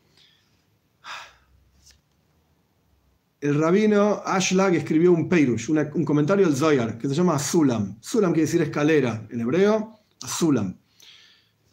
El 3.41 3.59
rabino 3.59 4.21
Ashlag 4.25 4.75
escribió 4.75 5.13
un 5.13 5.29
Peirush, 5.29 5.71
un 5.71 6.05
comentario 6.05 6.47
del 6.47 6.55
Zoyar, 6.55 6.99
que 6.99 7.09
se 7.09 7.15
llama 7.15 7.39
Sulam. 7.39 7.97
Sulam 8.01 8.33
quiere 8.33 8.47
decir 8.47 8.61
escalera 8.61 9.27
en 9.31 9.41
hebreo, 9.41 9.99
Sulam. 10.19 10.77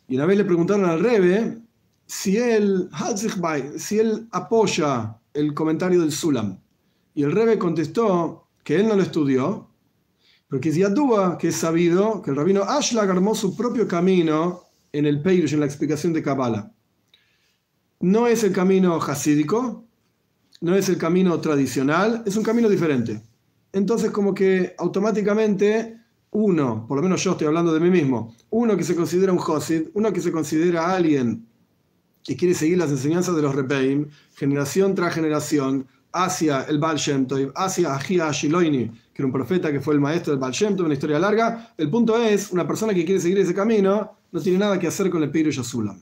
Y 0.08 0.16
una 0.16 0.26
vez 0.26 0.38
le 0.38 0.46
preguntaron 0.46 0.86
al 0.86 1.02
Rebe 1.02 1.58
si 2.06 2.38
él, 2.38 2.90
si 3.78 4.00
él 4.00 4.28
apoya 4.32 5.18
el 5.34 5.54
comentario 5.54 6.00
del 6.00 6.14
Sulam. 6.14 6.58
Y 7.14 7.24
el 7.24 7.34
Rebe 7.34 7.58
contestó 7.58 8.48
que 8.64 8.78
él 8.78 8.88
no 8.88 8.96
lo 8.96 9.04
estudió, 9.04 9.70
porque 10.48 10.70
es 10.70 10.76
Yadua, 10.76 11.38
que 11.38 11.50
es 11.50 11.56
sabido, 11.56 12.22
que 12.22 12.30
el 12.32 12.38
rabino 12.38 12.64
Ashlag 12.64 13.10
armó 13.10 13.36
su 13.36 13.58
propio 13.58 13.88
camino 13.88 14.64
en 14.94 15.06
el 15.06 15.22
Peirush, 15.22 15.54
en 15.54 15.60
la 15.60 15.66
explicación 15.66 16.14
de 16.14 16.24
Kabbalah. 16.24 16.72
No 18.00 18.28
es 18.28 18.44
el 18.46 18.54
camino 18.54 18.96
hasídico, 18.96 19.87
no 20.62 20.76
es 20.76 20.90
el 20.90 20.98
camino 20.98 21.40
tradicional, 21.40 22.24
es 22.26 22.36
un 22.36 22.44
camino 22.44 22.70
diferente. 22.70 23.22
Entonces, 23.74 24.12
como 24.12 24.34
que 24.34 24.74
automáticamente 24.78 25.98
uno, 26.32 26.86
por 26.88 26.98
lo 26.98 27.04
menos 27.04 27.24
yo 27.24 27.32
estoy 27.32 27.48
hablando 27.48 27.74
de 27.74 27.80
mí 27.80 27.90
mismo, 27.90 28.36
uno 28.50 28.76
que 28.76 28.84
se 28.84 28.96
considera 28.96 29.32
un 29.32 29.40
Hasid, 29.40 29.90
uno 29.94 30.12
que 30.12 30.22
se 30.22 30.32
considera 30.32 30.94
alguien 30.94 31.46
que 32.24 32.36
quiere 32.36 32.54
seguir 32.54 32.78
las 32.78 32.92
enseñanzas 32.92 33.36
de 33.36 33.42
los 33.42 33.56
Rebeim, 33.56 34.08
generación 34.36 34.94
tras 34.96 35.14
generación, 35.14 35.88
hacia 36.12 36.64
el 36.64 36.80
Baal 36.80 36.98
Shem 36.98 37.26
Tov, 37.26 37.52
hacia 37.56 37.96
Ahia 37.96 38.32
Shiloini, 38.32 38.88
que 38.88 39.22
era 39.22 39.26
un 39.26 39.32
profeta 39.32 39.72
que 39.72 39.80
fue 39.80 39.94
el 39.94 40.00
maestro 40.00 40.32
del 40.32 40.40
Baal 40.40 40.52
Shem 40.52 40.76
Tov, 40.76 40.86
una 40.86 40.94
historia 40.94 41.20
larga. 41.20 41.74
El 41.78 41.90
punto 41.90 42.18
es, 42.18 42.52
una 42.52 42.68
persona 42.68 42.94
que 42.94 43.06
quiere 43.06 43.22
seguir 43.22 43.38
ese 43.40 43.54
camino 43.54 44.12
no 44.32 44.42
tiene 44.42 44.58
nada 44.58 44.78
que 44.80 44.88
hacer 44.88 45.10
con 45.10 45.24
el 45.24 45.32
Pirush 45.32 45.62
Sulam. 45.64 46.00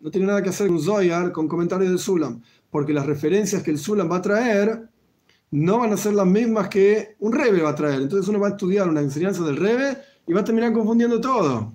No 0.00 0.10
tiene 0.10 0.26
nada 0.26 0.42
que 0.42 0.48
hacer 0.50 0.68
con 0.68 0.80
Zoyar, 0.80 1.32
con 1.32 1.48
comentarios 1.48 1.90
del 1.90 1.98
Sulam, 1.98 2.40
porque 2.70 2.92
las 2.92 3.06
referencias 3.06 3.62
que 3.62 3.70
el 3.70 3.78
Sulam 3.78 4.10
va 4.10 4.16
a 4.16 4.22
traer 4.22 4.88
no 5.50 5.78
van 5.78 5.92
a 5.92 5.96
ser 5.96 6.14
las 6.14 6.26
mismas 6.26 6.68
que 6.68 7.16
un 7.18 7.32
Rebe 7.32 7.62
va 7.62 7.70
a 7.70 7.74
traer. 7.74 8.02
Entonces 8.02 8.28
uno 8.28 8.38
va 8.38 8.48
a 8.48 8.50
estudiar 8.50 8.88
una 8.88 9.00
enseñanza 9.00 9.42
del 9.44 9.56
Rebe 9.56 9.98
y 10.26 10.32
va 10.32 10.40
a 10.40 10.44
terminar 10.44 10.72
confundiendo 10.72 11.20
todo. 11.20 11.72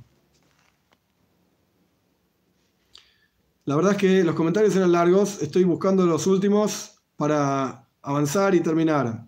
La 3.66 3.76
verdad 3.76 3.94
es 3.94 3.98
que 3.98 4.24
los 4.24 4.36
comentarios 4.36 4.76
eran 4.76 4.92
largos, 4.92 5.42
estoy 5.42 5.64
buscando 5.64 6.06
los 6.06 6.28
últimos 6.28 7.02
para 7.18 7.88
avanzar 8.02 8.54
y 8.54 8.62
terminar. 8.62 9.28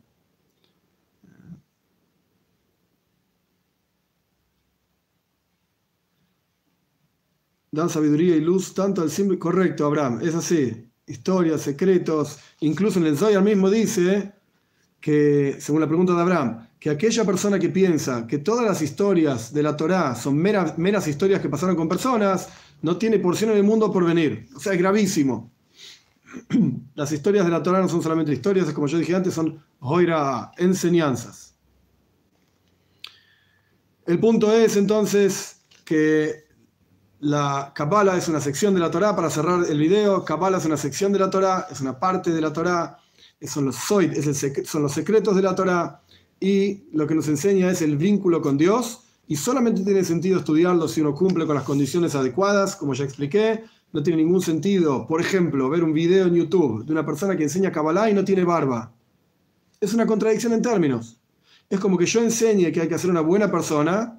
Dan 7.71 7.89
sabiduría 7.89 8.35
y 8.35 8.41
luz 8.41 8.73
tanto 8.73 9.01
al 9.01 9.09
simple. 9.09 9.37
Correcto, 9.39 9.85
Abraham, 9.85 10.19
es 10.21 10.35
así. 10.35 10.86
Historias, 11.07 11.61
secretos. 11.61 12.37
Incluso 12.59 12.99
en 12.99 13.07
el 13.07 13.17
Zohar 13.17 13.41
mismo 13.41 13.69
dice 13.69 14.33
que, 14.99 15.55
según 15.59 15.81
la 15.81 15.87
pregunta 15.87 16.13
de 16.13 16.21
Abraham, 16.21 16.67
que 16.79 16.89
aquella 16.89 17.25
persona 17.25 17.57
que 17.57 17.69
piensa 17.69 18.27
que 18.27 18.37
todas 18.37 18.65
las 18.65 18.81
historias 18.81 19.53
de 19.53 19.63
la 19.63 19.75
Torá 19.75 20.15
son 20.15 20.37
meras, 20.37 20.77
meras 20.77 21.07
historias 21.07 21.41
que 21.41 21.49
pasaron 21.49 21.75
con 21.75 21.89
personas, 21.89 22.49
no 22.81 22.97
tiene 22.97 23.19
porción 23.19 23.51
en 23.51 23.57
el 23.57 23.63
mundo 23.63 23.91
por 23.91 24.05
venir. 24.05 24.47
O 24.55 24.59
sea, 24.59 24.73
es 24.73 24.79
gravísimo. 24.79 25.51
las 26.95 27.11
historias 27.11 27.45
de 27.45 27.51
la 27.51 27.63
Torah 27.63 27.81
no 27.81 27.89
son 27.89 28.03
solamente 28.03 28.33
historias, 28.33 28.71
como 28.73 28.87
yo 28.87 28.97
dije 28.97 29.15
antes, 29.15 29.33
son 29.33 29.63
hoira 29.79 30.51
enseñanzas. 30.57 31.55
El 34.05 34.19
punto 34.19 34.53
es 34.53 34.77
entonces 34.77 35.61
que 35.83 36.46
la 37.19 37.71
Kabbalah 37.73 38.17
es 38.17 38.27
una 38.27 38.39
sección 38.39 38.73
de 38.73 38.79
la 38.79 38.91
Torah, 38.91 39.15
para 39.15 39.29
cerrar 39.29 39.65
el 39.67 39.79
video, 39.79 40.23
Kabbalah 40.23 40.57
es 40.57 40.65
una 40.65 40.77
sección 40.77 41.11
de 41.11 41.19
la 41.19 41.29
Torah, 41.29 41.67
es 41.71 41.81
una 41.81 41.99
parte 41.99 42.31
de 42.31 42.41
la 42.41 42.53
Torah, 42.53 42.97
son 43.41 43.65
los, 43.65 43.75
son 43.75 44.81
los 44.83 44.91
secretos 44.91 45.35
de 45.35 45.41
la 45.41 45.55
Torah 45.55 46.01
y 46.39 46.83
lo 46.93 47.07
que 47.07 47.15
nos 47.15 47.27
enseña 47.27 47.71
es 47.71 47.81
el 47.81 47.97
vínculo 47.97 48.41
con 48.41 48.57
Dios 48.57 49.01
y 49.27 49.35
solamente 49.35 49.83
tiene 49.83 50.03
sentido 50.03 50.39
estudiarlo 50.39 50.87
si 50.87 51.01
uno 51.01 51.15
cumple 51.15 51.45
con 51.45 51.55
las 51.55 51.65
condiciones 51.65 52.15
adecuadas, 52.15 52.75
como 52.75 52.93
ya 52.93 53.03
expliqué, 53.03 53.63
no 53.93 54.03
tiene 54.03 54.23
ningún 54.23 54.41
sentido, 54.41 55.07
por 55.07 55.19
ejemplo, 55.19 55.69
ver 55.69 55.83
un 55.83 55.93
video 55.93 56.27
en 56.27 56.35
YouTube 56.35 56.85
de 56.85 56.91
una 56.91 57.05
persona 57.05 57.35
que 57.35 57.43
enseña 57.43 57.71
Kabbalah 57.71 58.09
y 58.09 58.13
no 58.13 58.23
tiene 58.23 58.43
barba. 58.43 58.93
Es 59.79 59.93
una 59.93 60.05
contradicción 60.05 60.53
en 60.53 60.61
términos. 60.61 61.19
Es 61.69 61.79
como 61.79 61.97
que 61.97 62.05
yo 62.05 62.21
enseñe 62.21 62.71
que 62.71 62.81
hay 62.81 62.87
que 62.87 62.97
ser 62.97 63.09
una 63.09 63.21
buena 63.21 63.51
persona 63.51 64.16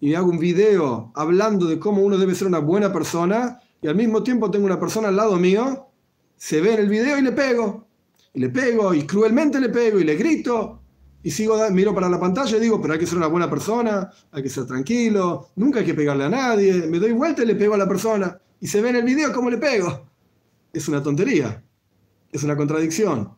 y 0.00 0.14
hago 0.14 0.30
un 0.30 0.38
video 0.38 1.12
hablando 1.14 1.66
de 1.66 1.78
cómo 1.78 2.02
uno 2.02 2.18
debe 2.18 2.34
ser 2.34 2.46
una 2.46 2.58
buena 2.58 2.92
persona 2.92 3.60
y 3.80 3.88
al 3.88 3.96
mismo 3.96 4.22
tiempo 4.22 4.50
tengo 4.50 4.66
una 4.66 4.80
persona 4.80 5.08
al 5.08 5.16
lado 5.16 5.36
mío, 5.36 5.88
se 6.36 6.60
ve 6.60 6.74
en 6.74 6.80
el 6.80 6.88
video 6.88 7.18
y 7.18 7.22
le 7.22 7.32
pego. 7.32 7.86
Y 8.34 8.40
le 8.40 8.50
pego 8.50 8.92
y 8.92 9.06
cruelmente 9.06 9.58
le 9.58 9.70
pego 9.70 9.98
y 9.98 10.04
le 10.04 10.16
grito 10.16 10.82
y 11.22 11.30
sigo, 11.30 11.58
miro 11.70 11.94
para 11.94 12.08
la 12.08 12.20
pantalla 12.20 12.56
y 12.56 12.60
digo, 12.60 12.80
pero 12.80 12.94
hay 12.94 13.00
que 13.00 13.06
ser 13.06 13.18
una 13.18 13.26
buena 13.26 13.50
persona, 13.50 14.10
hay 14.30 14.42
que 14.42 14.48
ser 14.48 14.66
tranquilo, 14.66 15.48
nunca 15.56 15.80
hay 15.80 15.86
que 15.86 15.94
pegarle 15.94 16.24
a 16.24 16.28
nadie, 16.28 16.86
me 16.86 16.98
doy 16.98 17.12
vuelta 17.12 17.42
y 17.42 17.46
le 17.46 17.56
pego 17.56 17.74
a 17.74 17.78
la 17.78 17.88
persona 17.88 18.38
y 18.60 18.66
se 18.66 18.80
ve 18.80 18.90
en 18.90 18.96
el 18.96 19.04
video 19.04 19.32
cómo 19.32 19.50
le 19.50 19.58
pego. 19.58 20.06
Es 20.72 20.86
una 20.88 21.02
tontería, 21.02 21.64
es 22.30 22.44
una 22.44 22.56
contradicción, 22.56 23.30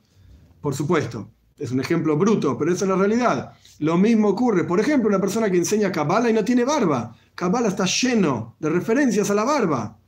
por 0.60 0.74
supuesto. 0.74 1.30
Es 1.58 1.72
un 1.72 1.80
ejemplo 1.80 2.16
bruto, 2.16 2.56
pero 2.56 2.72
esa 2.72 2.84
es 2.84 2.88
la 2.88 2.96
realidad. 2.96 3.52
Lo 3.80 3.96
mismo 3.96 4.28
ocurre, 4.28 4.64
por 4.64 4.78
ejemplo, 4.80 5.08
una 5.08 5.20
persona 5.20 5.50
que 5.50 5.56
enseña 5.56 5.90
Kabbalah 5.90 6.30
y 6.30 6.32
no 6.32 6.44
tiene 6.44 6.64
barba. 6.64 7.14
Kabbalah 7.34 7.68
está 7.68 7.84
lleno 7.84 8.56
de 8.60 8.70
referencias 8.70 9.30
a 9.30 9.34
la 9.34 9.44
barba. 9.44 9.98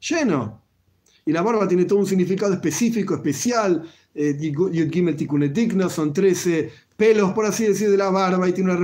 Lleno. 0.00 0.62
Y 1.24 1.32
la 1.32 1.42
barba 1.42 1.66
tiene 1.66 1.86
todo 1.86 1.98
un 1.98 2.06
significado 2.06 2.52
específico, 2.52 3.14
especial. 3.14 3.82
Eh, 4.14 4.52
son 5.88 6.12
13 6.12 6.70
pelos, 6.96 7.32
por 7.32 7.46
así 7.46 7.64
decir, 7.64 7.90
de 7.90 7.96
la 7.96 8.10
barba 8.10 8.48
y 8.48 8.52
tiene 8.52 8.74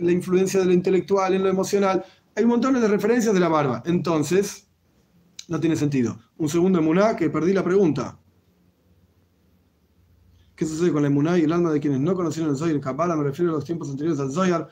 la 0.00 0.12
influencia 0.12 0.60
de 0.60 0.66
lo 0.66 0.72
intelectual 0.72 1.34
en 1.34 1.42
lo 1.42 1.48
emocional. 1.48 2.04
Hay 2.34 2.44
un 2.44 2.60
de 2.60 2.88
referencias 2.88 3.34
de 3.34 3.40
la 3.40 3.48
barba. 3.48 3.82
Entonces, 3.84 4.66
no 5.48 5.60
tiene 5.60 5.76
sentido. 5.76 6.18
Un 6.38 6.48
segundo 6.48 6.78
emuná 6.78 7.16
que 7.16 7.28
perdí 7.28 7.52
la 7.52 7.64
pregunta. 7.64 8.19
¿Qué 10.60 10.66
sucede 10.66 10.92
con 10.92 11.00
la 11.00 11.08
emuná 11.08 11.38
y 11.38 11.44
el 11.44 11.52
alma 11.54 11.72
de 11.72 11.80
quienes 11.80 12.00
no 12.00 12.14
conocieron 12.14 12.50
el 12.50 12.58
Zohar 12.58 12.76
y 12.76 12.80
Kabbalah? 12.82 13.16
Me 13.16 13.24
refiero 13.24 13.50
a 13.50 13.54
los 13.54 13.64
tiempos 13.64 13.88
anteriores 13.88 14.20
al 14.20 14.30
Zohar. 14.30 14.68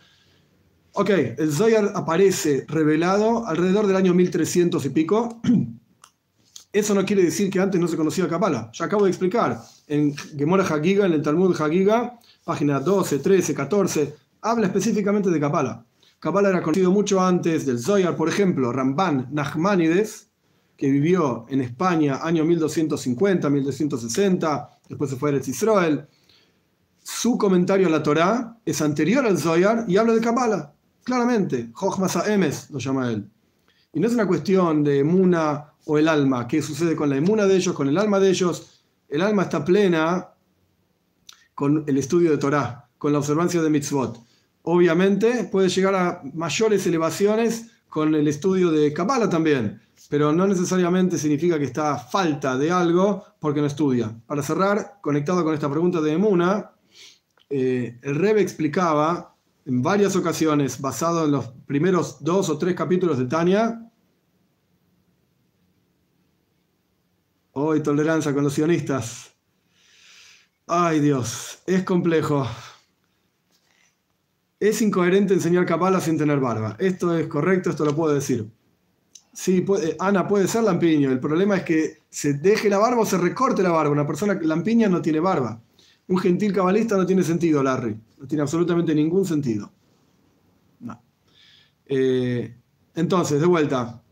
Ok, 0.93 1.09
el 1.39 1.51
Zohar 1.51 1.93
aparece 1.95 2.67
revelado 2.69 3.47
alrededor 3.47 3.87
del 3.87 3.97
año 3.97 4.13
1300 4.13 4.85
y 4.85 4.91
pico. 4.91 5.41
Eso 6.75 6.95
no 6.95 7.07
quiere 7.07 7.23
decir 7.23 7.49
que 7.49 7.59
antes 7.59 7.81
no 7.81 7.89
se 7.89 7.97
conocía 7.97 8.29
Kabbalah. 8.29 8.71
Ya 8.75 8.85
acabo 8.85 9.05
de 9.05 9.11
explicar. 9.13 9.63
En 9.87 10.15
Gemora 10.15 10.63
Hagiga, 10.63 11.07
en 11.07 11.15
el 11.15 11.23
Talmud 11.23 11.59
Hagiga, 11.59 12.21
página 12.45 12.81
12, 12.81 13.21
13, 13.21 13.55
14, 13.55 14.15
habla 14.43 14.67
específicamente 14.67 15.31
de 15.31 15.41
Kabbalah. 15.41 15.87
Kabbalah 16.19 16.51
era 16.51 16.63
conocido 16.63 16.91
mucho 16.91 17.19
antes 17.19 17.65
del 17.65 17.79
Zohar, 17.79 18.15
por 18.15 18.29
ejemplo, 18.29 18.75
Ramban 18.75 19.29
Nachmanides, 19.31 20.28
que 20.79 20.89
vivió 20.89 21.45
en 21.49 21.61
España 21.61 22.21
año 22.23 22.45
1250, 22.45 23.51
1260, 23.51 24.79
después 24.89 25.11
se 25.11 25.17
fue 25.17 25.35
a 25.35 25.37
Israel. 25.37 26.07
Su 27.03 27.37
comentario 27.37 27.89
a 27.89 27.91
la 27.91 28.03
Torá 28.03 28.57
es 28.65 28.81
anterior 28.81 29.27
al 29.27 29.39
Zoyar 29.39 29.85
y 29.89 29.97
habla 29.97 30.15
de 30.15 30.21
Kabbalah, 30.21 30.73
claramente. 31.03 31.71
Jochmasa 31.73 32.33
Emes 32.33 32.71
lo 32.71 32.79
llama 32.79 33.11
él. 33.11 33.29
Y 33.93 33.99
no 33.99 34.07
es 34.07 34.15
una 34.15 34.29
cuestión 34.29 34.85
de 34.85 35.01
emuna 35.01 35.73
o 35.85 35.99
el 35.99 36.07
alma, 36.07 36.47
qué 36.47 36.63
sucede 36.63 36.95
con 36.95 37.11
la 37.11 37.17
emuna 37.17 37.47
de 37.47 37.57
ellos, 37.57 37.75
con 37.75 37.89
el 37.89 37.99
alma 37.99 38.21
de 38.21 38.31
ellos. 38.31 38.85
El 39.09 39.23
alma 39.23 39.43
está 39.43 39.65
plena 39.65 40.29
con 41.55 41.83
el 41.89 41.99
estudio 41.99 42.31
de 42.31 42.39
Torá, 42.39 42.89
con 42.99 43.13
la 43.13 43.19
observancia 43.19 43.61
de 43.61 43.71
mitzvot. 43.71 44.23
Obviamente 44.63 45.49
puede 45.51 45.71
llegar 45.71 45.95
a 45.97 46.23
mayores 46.35 46.87
elevaciones 46.87 47.67
con 47.89 48.15
el 48.15 48.29
estudio 48.29 48.71
de 48.71 48.93
Kabbalah 48.93 49.29
también, 49.29 49.81
pero 50.09 50.33
no 50.33 50.47
necesariamente 50.47 51.19
significa 51.19 51.59
que 51.59 51.67
está 51.67 51.95
a 51.95 51.99
falta 51.99 52.57
de 52.57 52.71
algo 52.71 53.25
porque 53.39 53.61
no 53.61 53.67
estudia. 53.67 54.15
Para 54.27 54.43
cerrar, 54.43 54.99
conectado 55.03 55.45
con 55.45 55.55
esta 55.55 55.71
pregunta 55.71 56.01
de 56.01 56.13
Emuna, 56.13 56.73
eh, 57.51 57.99
el 58.03 58.15
Rebe 58.15 58.41
explicaba 58.41 59.35
en 59.67 59.83
varias 59.83 60.17
ocasiones, 60.17 60.81
basado 60.81 61.27
en 61.27 61.33
los 61.33 61.49
primeros 61.67 62.25
dos 62.25 62.49
o 62.49 62.57
tres 62.57 62.75
capítulos 62.75 63.19
de 63.19 63.27
Tania. 63.27 63.91
Hoy 67.53 67.83
tolerancia 67.83 68.33
con 68.33 68.45
los 68.45 68.55
sionistas. 68.55 69.35
Ay 70.67 71.01
Dios, 71.01 71.59
es 71.67 71.83
complejo. 71.83 72.47
Es 74.59 74.81
incoherente 74.81 75.35
enseñar 75.35 75.67
Kabbalah 75.67 76.01
sin 76.01 76.17
tener 76.17 76.41
barba. 76.41 76.77
Esto 76.79 77.17
es 77.17 77.27
correcto, 77.27 77.71
esto 77.71 77.85
lo 77.85 77.95
puedo 77.95 78.15
decir. 78.15 78.51
Sí, 79.39 79.61
puede, 79.61 79.95
Ana 80.01 80.27
puede 80.27 80.49
ser 80.49 80.65
lampiño. 80.65 81.13
El 81.13 81.21
problema 81.21 81.59
es 81.59 81.63
que 81.63 81.99
se 82.11 82.33
deje 82.33 82.69
la 82.69 82.79
barba 82.79 83.03
o 83.03 83.07
se 83.07 83.17
recorte 83.17 83.63
la 83.63 83.71
barba. 83.71 83.93
Una 83.93 84.05
persona 84.05 84.37
lampiña 84.43 84.89
no 84.89 85.01
tiene 85.01 85.21
barba. 85.21 85.63
Un 86.09 86.19
gentil 86.19 86.53
cabalista 86.53 86.97
no 86.97 87.07
tiene 87.07 87.23
sentido, 87.23 87.63
Larry. 87.63 87.97
No 88.19 88.27
tiene 88.27 88.43
absolutamente 88.43 88.93
ningún 88.97 89.25
sentido. 89.25 89.71
No. 90.81 91.01
Eh, 91.87 92.53
entonces, 92.97 93.41
de 93.41 93.47
vuelta, 93.47 94.03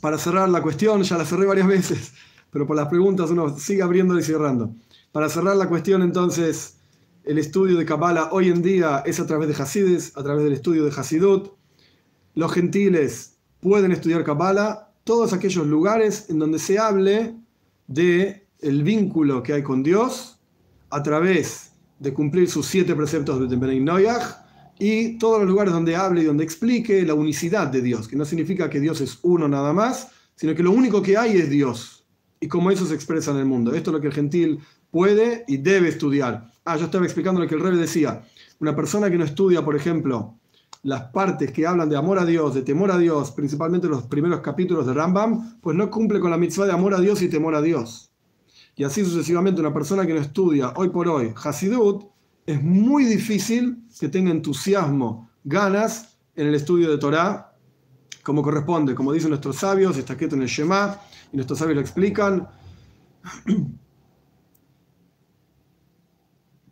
para 0.00 0.16
cerrar 0.16 0.48
la 0.48 0.62
cuestión, 0.62 1.02
ya 1.02 1.18
la 1.18 1.24
cerré 1.24 1.44
varias 1.44 1.66
veces, 1.76 2.12
pero 2.48 2.68
por 2.68 2.76
las 2.76 2.86
preguntas 2.86 3.28
uno 3.30 3.58
sigue 3.58 3.82
abriendo 3.82 4.16
y 4.16 4.22
cerrando. 4.22 4.72
Para 5.10 5.28
cerrar 5.28 5.56
la 5.56 5.68
cuestión, 5.68 6.02
entonces, 6.02 6.76
el 7.24 7.38
estudio 7.38 7.76
de 7.76 7.84
Kabbalah 7.84 8.28
hoy 8.30 8.50
en 8.50 8.62
día 8.62 9.02
es 9.04 9.18
a 9.18 9.26
través 9.26 9.48
de 9.48 9.60
Hasides, 9.60 10.16
a 10.16 10.22
través 10.22 10.44
del 10.44 10.52
estudio 10.52 10.84
de 10.84 10.92
Hasidut. 10.92 11.50
Los 12.34 12.52
gentiles 12.52 13.35
pueden 13.66 13.90
estudiar 13.90 14.22
Kabbalah 14.22 14.92
todos 15.02 15.32
aquellos 15.32 15.66
lugares 15.66 16.26
en 16.30 16.38
donde 16.38 16.60
se 16.60 16.78
hable 16.78 17.34
de 17.88 18.46
el 18.60 18.84
vínculo 18.84 19.42
que 19.42 19.54
hay 19.54 19.64
con 19.64 19.82
Dios 19.82 20.38
a 20.88 21.02
través 21.02 21.72
de 21.98 22.14
cumplir 22.14 22.48
sus 22.48 22.66
siete 22.66 22.94
preceptos 22.94 23.50
de 23.50 23.80
Noyach 23.80 24.22
y 24.78 25.18
todos 25.18 25.40
los 25.40 25.48
lugares 25.48 25.72
donde 25.72 25.96
hable 25.96 26.20
y 26.20 26.26
donde 26.26 26.44
explique 26.44 27.04
la 27.04 27.14
unicidad 27.14 27.66
de 27.66 27.82
Dios, 27.82 28.06
que 28.06 28.14
no 28.14 28.24
significa 28.24 28.70
que 28.70 28.78
Dios 28.78 29.00
es 29.00 29.18
uno 29.22 29.48
nada 29.48 29.72
más, 29.72 30.12
sino 30.36 30.54
que 30.54 30.62
lo 30.62 30.70
único 30.70 31.02
que 31.02 31.16
hay 31.16 31.36
es 31.36 31.50
Dios 31.50 32.06
y 32.38 32.46
cómo 32.46 32.70
eso 32.70 32.86
se 32.86 32.94
expresa 32.94 33.32
en 33.32 33.38
el 33.38 33.46
mundo. 33.46 33.74
Esto 33.74 33.90
es 33.90 33.94
lo 33.94 34.00
que 34.00 34.06
el 34.06 34.14
gentil 34.14 34.60
puede 34.92 35.44
y 35.48 35.56
debe 35.56 35.88
estudiar. 35.88 36.52
Ah, 36.64 36.76
yo 36.76 36.84
estaba 36.84 37.04
explicando 37.04 37.40
lo 37.40 37.48
que 37.48 37.56
el 37.56 37.62
rey 37.62 37.76
decía. 37.76 38.22
Una 38.60 38.76
persona 38.76 39.10
que 39.10 39.18
no 39.18 39.24
estudia, 39.24 39.64
por 39.64 39.74
ejemplo, 39.74 40.38
las 40.86 41.02
partes 41.10 41.50
que 41.50 41.66
hablan 41.66 41.88
de 41.88 41.96
amor 41.96 42.16
a 42.20 42.24
Dios, 42.24 42.54
de 42.54 42.62
temor 42.62 42.92
a 42.92 42.98
Dios, 42.98 43.32
principalmente 43.32 43.88
los 43.88 44.04
primeros 44.04 44.40
capítulos 44.40 44.86
de 44.86 44.94
Rambam, 44.94 45.58
pues 45.60 45.76
no 45.76 45.90
cumple 45.90 46.20
con 46.20 46.30
la 46.30 46.36
mitzvah 46.36 46.64
de 46.64 46.72
amor 46.72 46.94
a 46.94 47.00
Dios 47.00 47.22
y 47.22 47.28
temor 47.28 47.56
a 47.56 47.60
Dios. 47.60 48.12
Y 48.76 48.84
así 48.84 49.04
sucesivamente, 49.04 49.60
una 49.60 49.74
persona 49.74 50.06
que 50.06 50.14
no 50.14 50.20
estudia 50.20 50.72
hoy 50.76 50.90
por 50.90 51.08
hoy 51.08 51.34
Hasidut, 51.42 52.04
es 52.46 52.62
muy 52.62 53.04
difícil 53.04 53.82
que 53.98 54.08
tenga 54.08 54.30
entusiasmo, 54.30 55.28
ganas 55.42 56.18
en 56.36 56.46
el 56.46 56.54
estudio 56.54 56.88
de 56.88 56.98
Torah, 56.98 57.52
como 58.22 58.40
corresponde, 58.40 58.94
como 58.94 59.12
dicen 59.12 59.30
nuestros 59.30 59.56
sabios, 59.56 59.96
está 59.96 60.12
escrito 60.12 60.36
en 60.36 60.42
el 60.42 60.48
Shema, 60.48 61.00
y 61.32 61.36
nuestros 61.36 61.58
sabios 61.58 61.74
lo 61.74 61.80
explican. 61.80 62.48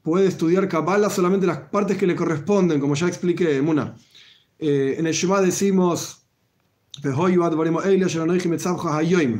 Puede 0.05 0.27
estudiar 0.29 0.69
Kabbalah 0.69 1.09
solamente 1.09 1.47
las 1.47 1.59
partes 1.59 1.97
que 1.97 2.07
le 2.07 2.15
corresponden, 2.15 2.79
como 2.79 2.95
ya 2.95 3.09
expliqué, 3.09 3.61
Muna. 3.63 3.97
Eh, 4.59 4.97
en 4.99 5.07
el 5.07 5.15
Shema 5.15 5.41
decimos, 5.41 6.27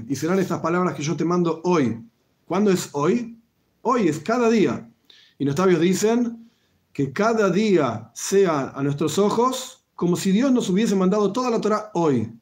y 0.09 0.17
serán 0.17 0.39
estas 0.39 0.61
palabras 0.61 0.95
que 0.95 1.03
yo 1.03 1.15
te 1.17 1.25
mando 1.25 1.61
hoy. 1.65 2.03
¿Cuándo 2.47 2.71
es 2.71 2.89
hoy? 2.93 3.39
Hoy 3.83 4.09
es 4.09 4.19
cada 4.21 4.49
día. 4.49 4.91
Y 5.39 5.45
los 5.45 5.55
sabios 5.55 5.81
dicen 5.81 6.49
que 6.93 7.13
cada 7.13 7.51
día 7.51 8.11
sea 8.15 8.73
a 8.75 8.83
nuestros 8.83 9.19
ojos 9.19 9.85
como 9.95 10.17
si 10.17 10.33
Dios 10.33 10.51
nos 10.51 10.71
hubiese 10.71 10.97
mandado 10.97 11.31
toda 11.31 11.51
la 11.51 11.61
Torah 11.61 11.91
hoy. 11.93 12.33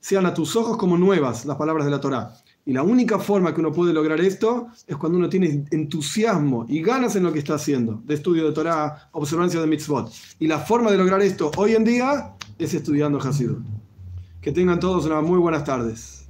Sean 0.00 0.26
a 0.26 0.34
tus 0.34 0.54
ojos 0.54 0.76
como 0.76 0.98
nuevas 0.98 1.46
las 1.46 1.56
palabras 1.56 1.86
de 1.86 1.90
la 1.90 2.00
Torah. 2.00 2.43
Y 2.66 2.72
la 2.72 2.82
única 2.82 3.18
forma 3.18 3.52
que 3.54 3.60
uno 3.60 3.72
puede 3.72 3.92
lograr 3.92 4.20
esto 4.20 4.68
es 4.86 4.96
cuando 4.96 5.18
uno 5.18 5.28
tiene 5.28 5.66
entusiasmo 5.70 6.64
y 6.68 6.80
ganas 6.80 7.14
en 7.14 7.24
lo 7.24 7.32
que 7.32 7.38
está 7.38 7.54
haciendo, 7.54 8.00
de 8.04 8.14
estudio 8.14 8.46
de 8.46 8.52
Torah, 8.52 9.10
observancia 9.12 9.60
de 9.60 9.66
mitzvot. 9.66 10.10
Y 10.38 10.46
la 10.46 10.58
forma 10.58 10.90
de 10.90 10.96
lograr 10.96 11.20
esto 11.20 11.50
hoy 11.56 11.74
en 11.74 11.84
día 11.84 12.34
es 12.58 12.72
estudiando 12.72 13.18
Hasidut. 13.18 13.62
Que 14.40 14.52
tengan 14.52 14.80
todos 14.80 15.04
unas 15.04 15.22
muy 15.22 15.38
buenas 15.38 15.64
tardes. 15.64 16.23